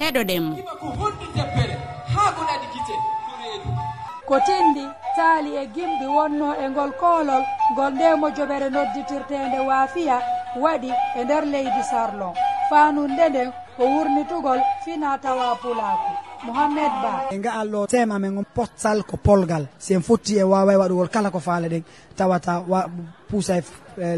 Heɗoɗenmo 0.00 0.56
ko 4.28 4.36
tindi 4.46 4.84
taali 5.16 5.50
e 5.56 5.66
gimɗi 5.74 6.06
wonno 6.16 6.54
e 6.62 6.70
ngol 6.70 6.92
koolol 7.00 7.44
ngol 7.72 7.92
ndemo 7.94 8.26
joɓere 8.36 8.68
nodditirtende 8.70 9.58
waafiya 9.68 10.16
waɗi 10.62 10.90
e 11.18 11.24
nder 11.24 11.44
leydi 11.52 11.82
sarlon 11.90 12.34
faanunde 12.70 13.28
nden 13.28 13.50
ko 13.80 13.86
wurnitugol 13.88 14.60
fina 14.84 15.16
tawa 15.16 15.56
pulaku. 15.56 16.12
Mouhammed 16.44 16.92
ba. 17.02 17.12
E 17.32 17.38
ga'al 17.40 17.68
ɗo 17.72 17.86
tema 17.88 18.18
men 18.18 18.36
on 18.36 18.44
potsal 18.56 19.04
ko 19.08 19.16
polgal. 19.16 19.64
Si 19.78 19.94
en 19.94 20.02
fotti 20.02 20.36
e 20.36 20.44
wawa 20.44 20.76
waɗugol 20.80 21.08
kala 21.08 21.30
ko 21.30 21.40
faale 21.40 21.68
ɗen. 21.72 21.82
Tawata 22.16 22.60
puusa 23.28 23.56
e 23.56 23.62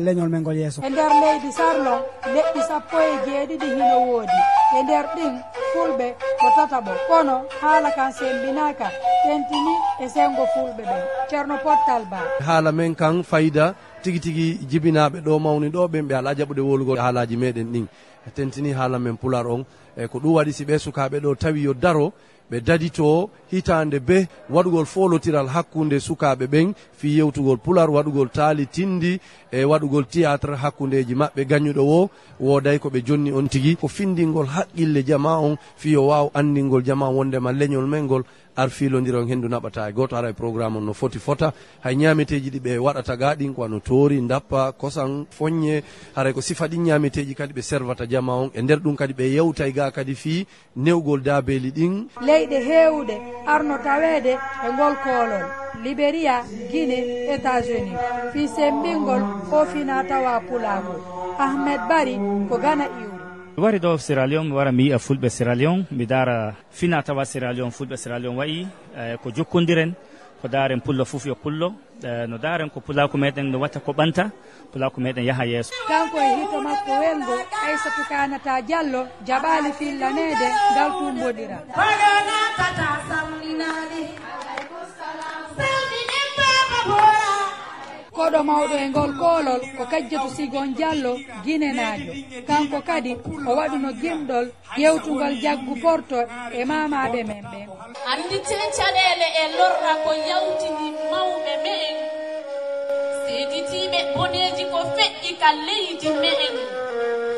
leñol 0.05 0.29
men 0.31 0.43
ngol 0.43 0.57
yeeso. 0.57 0.83
E 0.83 0.91
nder 0.91 1.13
leydi 1.23 1.51
sarlo 1.59 1.95
leɗɗi 2.35 2.61
sappo 2.69 2.97
e 2.99 3.13
jeeɗiɗi 3.27 3.67
hino 3.75 3.99
woodi. 4.09 4.39
E 4.79 4.83
nder 4.83 5.07
ɗin 5.15 5.35
fulɓe 5.73 6.07
ko 6.41 6.47
tataɓo 6.57 6.93
kono 7.09 7.37
haala 7.63 7.91
kan 7.97 8.11
sembinaka 8.19 8.89
tentini 9.25 9.75
e 10.03 10.09
sengo 10.09 10.45
fulɓe 10.55 10.83
ɓen. 10.91 11.03
Ceerno 11.31 11.57
pottal 11.65 12.03
ba. 12.11 12.21
Haala 12.47 12.73
men 12.73 12.95
kan 12.95 13.23
fayida 13.23 13.75
tigi 14.03 14.21
tigi 14.21 14.47
jibinaɓe 14.71 15.19
ɗo 15.27 15.39
mawni 15.39 15.69
ɗo 15.71 15.87
ɓen 15.93 16.07
ɓe 16.09 16.15
ala 16.19 16.35
jaɓude 16.35 16.61
wolugol 16.69 16.99
haalaji 16.99 17.37
meɗen 17.37 17.71
ɗin. 17.75 17.87
tentini 18.31 18.73
haala 18.73 18.99
men 18.99 19.17
pular 19.17 19.47
on. 19.47 19.65
E 19.97 20.07
ko 20.09 20.19
ɗum 20.19 20.33
waɗi 20.35 20.53
si 20.53 20.65
ɓe 20.65 20.79
sukaɓe 20.79 21.21
ɗo 21.21 21.35
tawi 21.39 21.63
yo 21.65 21.75
daro 21.75 22.13
ɓe 22.51 22.61
dadito 22.61 23.31
hitande 23.51 23.99
be 24.01 24.27
waɗugol 24.51 24.87
folotiral 24.87 25.49
hakkude 25.49 26.01
sukaɓe 26.01 26.47
ɓen 26.47 26.75
fi 26.93 27.09
yewtugol 27.19 27.59
pular 27.59 27.89
waɗugol 27.91 28.29
taali 28.31 28.67
tindi 28.67 29.21
e 29.53 29.65
waɗugol 29.65 30.05
théâtre 30.13 30.57
hakkudeji 30.57 31.15
maɓɓe 31.15 31.45
gañuɗo 31.51 31.83
o 31.83 32.11
woday 32.41 32.79
koɓe 32.79 33.03
jonni 33.07 33.31
on 33.33 33.47
tigui 33.49 33.77
ko 33.77 33.87
findingol 33.89 34.47
haqqille 34.47 35.05
jama 35.07 35.39
on 35.39 35.57
fiyo 35.77 36.07
waw 36.07 36.31
andingol 36.35 36.83
jama 36.83 37.09
wondema 37.11 37.53
leñol 37.53 37.87
men 37.87 38.05
ngol 38.05 38.25
ar 38.57 38.71
filodiron 38.71 39.29
hendu 39.29 39.49
naɓata 39.49 39.89
e 39.89 39.93
goto 39.93 40.17
ara 40.17 40.31
e 40.31 40.33
programme 40.33 40.77
on 40.77 40.85
no 40.85 40.93
foti 40.93 41.19
fota. 41.19 41.53
Hay 41.85 41.97
ñameteji 41.97 42.51
ɗi 42.51 42.61
ɓe 42.61 42.79
waɗata 42.79 43.17
ga 43.17 43.35
ɗin 43.35 43.55
ko 43.55 43.65
ano 43.65 43.81
toori 43.81 44.21
dappa 44.27 44.73
kosan 44.73 45.27
foñe 45.31 45.83
haray 46.17 46.33
ko 46.33 46.41
sifa 46.41 46.67
ɗin 46.69 46.85
ñameteji 46.85 47.35
kadi 47.35 47.53
ɓe 47.53 47.63
servata 47.63 48.07
jama 48.09 48.33
on. 48.35 48.51
E 48.55 48.63
nder 48.63 48.79
ɗum 48.79 48.97
kadi 48.97 49.13
ɓe 49.13 49.33
yewtay 49.35 49.73
ga 49.73 49.91
kadi 49.91 50.15
fi 50.15 50.47
newgol 50.77 51.23
dabeli 51.23 51.71
ɗin. 51.73 52.09
Leyɗe 52.21 52.59
hewɗe 52.69 53.15
arno 53.47 53.77
tawede 53.85 54.33
e 54.37 54.69
ngol 54.73 54.95
koolol 55.05 55.62
liberiya 55.83 56.43
guine 56.71 57.29
états-unis. 57.35 57.97
Fi 58.33 58.49
sembingol 58.49 59.23
o 59.53 59.65
finatawa 59.67 60.41
pulago. 60.41 60.95
Ahmed 61.39 61.81
bari 61.89 62.17
ko 62.49 62.59
gana 62.59 62.85
iwri 62.87 63.13
mi 63.57 63.63
wari 63.63 63.79
ɗo 63.79 63.99
sira 63.99 64.27
lion 64.27 64.45
mi 64.47 64.53
wara 64.53 64.73
mi 64.73 64.85
yi'a 64.89 64.99
fulɓe 64.99 65.29
sira 65.29 65.55
lion 65.55 65.85
mi 65.91 66.07
dara 66.07 66.55
finatawa 66.71 67.25
sira 67.25 67.53
lion 67.53 67.71
fulɓe 67.71 67.97
sira 67.97 68.19
lion 68.19 68.37
wayi 68.37 68.67
e, 68.97 69.17
ko 69.23 69.31
jokkodiren 69.31 69.93
ko 70.41 70.49
daren 70.49 70.81
pullo 70.81 71.05
fof 71.05 71.27
yo 71.27 71.35
pullo. 71.35 71.75
E, 72.03 72.27
no 72.27 72.39
daren 72.39 72.71
ko 72.71 72.81
pulaku 72.81 73.19
meɗen 73.19 73.51
no 73.51 73.59
watta 73.59 73.81
ko 73.81 73.93
ɓanta 73.93 74.31
pulaku 74.73 75.01
meɗen 75.01 75.25
yaaha 75.25 75.45
yeeso. 75.47 75.71
Kanko 75.89 76.19
e 76.19 76.35
hito 76.41 76.61
makko 76.61 76.93
welgo 77.01 77.35
aissatou 77.67 78.05
kanata 78.09 78.63
diallo 78.63 79.07
jaɓali 79.27 79.73
fillanede 79.79 80.49
ngal 80.73 80.91
tumboɗira 80.99 81.59
koɗo 88.17 88.41
mawɗo 88.49 88.75
e 88.85 88.87
ngol 88.91 89.11
koolol 89.21 89.63
ko 89.77 89.83
kajjatu 89.93 90.29
sigon 90.37 90.69
diallo 90.77 91.13
guinenajo 91.45 92.13
kanko 92.49 92.79
kadi 92.89 93.13
o 93.49 93.51
waɗuno 93.59 93.91
gimɗol 94.01 94.47
yewtugol 94.83 95.35
jaggu 95.43 95.75
porto 95.83 96.19
e 96.59 96.61
mamaɓe 96.71 97.21
men 97.29 97.45
ɓen 97.53 97.69
andi 98.11 98.37
ten 98.49 98.63
caɗele 98.77 99.27
e 99.43 99.45
lorra 99.57 99.93
ko 100.05 100.11
yawtini 100.31 100.89
mawɓe 101.11 101.53
me'en 101.65 101.97
seeditiɓe 103.25 103.99
boneji 104.15 104.65
ko 104.73 104.79
feƴƴi 104.97 105.31
ka 105.41 105.49
leydi 105.67 106.09
me'en 106.23 106.57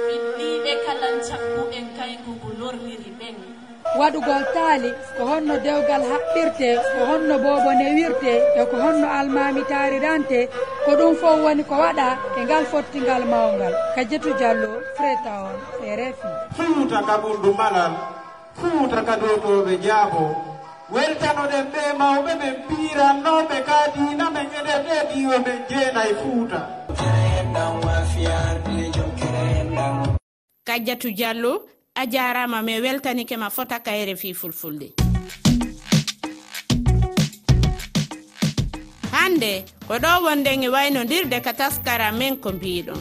finniɓe 0.07 0.73
kalan 0.85 1.17
cakku'en 1.29 1.87
kayko 1.99 2.31
ko 2.43 2.49
lorliri 2.61 3.11
ɓen 3.21 3.54
waɗugol 3.99 4.45
taali 4.55 4.91
ko 5.17 5.23
honno 5.31 5.55
dewgal 5.65 6.03
haɓɓirte 6.11 6.69
ko 6.95 7.01
honno 7.11 7.35
boobo 7.45 7.71
newirte 7.81 8.33
e 8.61 8.63
ko 8.71 8.77
honno 8.85 9.07
almami 9.19 9.63
taarirante 9.71 10.39
ko 10.85 10.91
ɗum 10.99 11.15
fof 11.21 11.37
woni 11.45 11.63
ko 11.71 11.75
waɗa 11.85 12.09
e 12.39 12.41
ngal 12.45 12.65
fottingal 12.73 13.23
mawngal. 13.33 13.75
Kadiatu 13.95 14.31
diallo 14.39 14.71
freta 14.97 15.33
on 15.49 15.57
e 15.89 15.91
refi. 16.01 16.29
Fuuta 16.57 16.99
ka 17.09 17.15
ɓurdu 17.23 17.51
malal 17.61 17.93
fuuta 18.59 18.99
ka 19.07 19.15
dotoɓe 19.23 19.75
jaabo. 19.87 20.25
Weltanoɗen 20.95 21.67
ɓe 21.73 21.83
mawɓe 22.01 22.33
men 22.41 22.55
pirannoɓe 22.69 23.57
ka 23.69 23.77
diina 23.95 24.27
men 24.35 24.47
eɗen 24.59 24.81
ɗe 24.87 24.97
ɗiwo 25.11 25.37
men 25.47 25.59
jeenayi 25.71 26.15
fuuta 26.21 26.61
kadiatu 30.65 31.09
diallo 31.17 31.53
a 31.97 32.07
jarama 32.07 32.63
mi 32.63 32.81
weltanike 32.81 33.37
ma 33.37 33.49
fota 33.51 33.79
kayre 33.79 34.17
fi 34.17 34.35
fulfulde. 34.35 34.89
Hande 39.13 39.65
ko 39.87 39.95
ɗo 40.03 40.23
wonden 40.25 40.63
e 40.65 40.69
waynodirde 40.69 41.41
ka 41.41 41.53
taskara 41.53 42.11
men 42.13 42.37
ko 42.37 42.51
mbiɗon. 42.53 43.01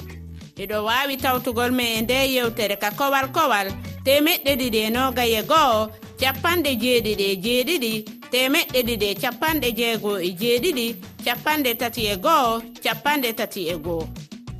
Eɗo 0.58 0.86
wawi 0.86 1.18
tawtugol 1.18 1.72
men 1.72 1.98
e 1.98 2.02
nde 2.02 2.18
yewtere 2.36 2.76
ka 2.78 2.92
kowal 2.92 3.28
kowal 3.32 3.68
temeɗɗe 4.06 4.52
ɗiɗi 4.60 4.80
e 4.88 4.90
nogaye 4.90 5.42
goho 5.42 5.90
capanɗe 6.20 6.72
jeeɗiɗi 6.82 7.26
e 7.34 7.36
jeeɗiɗi 7.44 7.92
temeɗɗe 8.32 8.80
ɗiɗi 8.88 9.06
e 9.12 9.16
capanɗe 9.16 9.70
jeego 9.78 10.20
e 10.20 10.30
jeeɗiɗi 10.40 10.86
capanɗe 11.26 11.72
tati 11.82 12.02
e 12.14 12.16
goho 12.18 12.62
capanɗe 12.84 13.34
tati 13.34 13.62
e 13.74 13.76
goho 13.86 14.08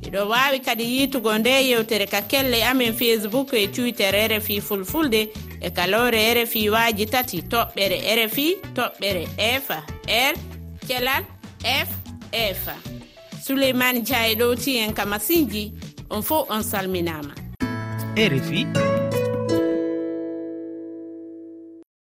eɗo 0.06 0.28
wawi 0.28 0.60
kadi 0.60 0.84
yitugo 0.84 1.38
nde 1.38 1.50
yewtere 1.68 2.06
ka 2.06 2.22
kelle 2.22 2.64
amin 2.64 2.92
facebook 2.92 3.52
e 3.52 3.66
twitter 3.66 4.12
rfi 4.28 4.60
fulfulde 4.60 5.28
e 5.60 5.70
kalore 5.70 6.34
rfi 6.34 6.70
waji 6.70 7.06
tati 7.06 7.42
toɓɓere 7.42 7.98
rfi 8.26 8.56
toɓɓere 8.74 9.28
efa 9.38 9.82
r 10.08 10.34
kelal 10.88 11.24
f 11.64 11.88
efa 12.32 12.74
souleymane 13.46 14.00
diaye 14.00 14.34
ɗowti 14.34 14.76
en 14.76 14.92
ka 14.92 15.04
masinji 15.06 15.72
on 16.10 16.22
fo 16.22 16.46
on 16.50 16.62
salminama. 16.62 17.34
Rfi 18.16 18.66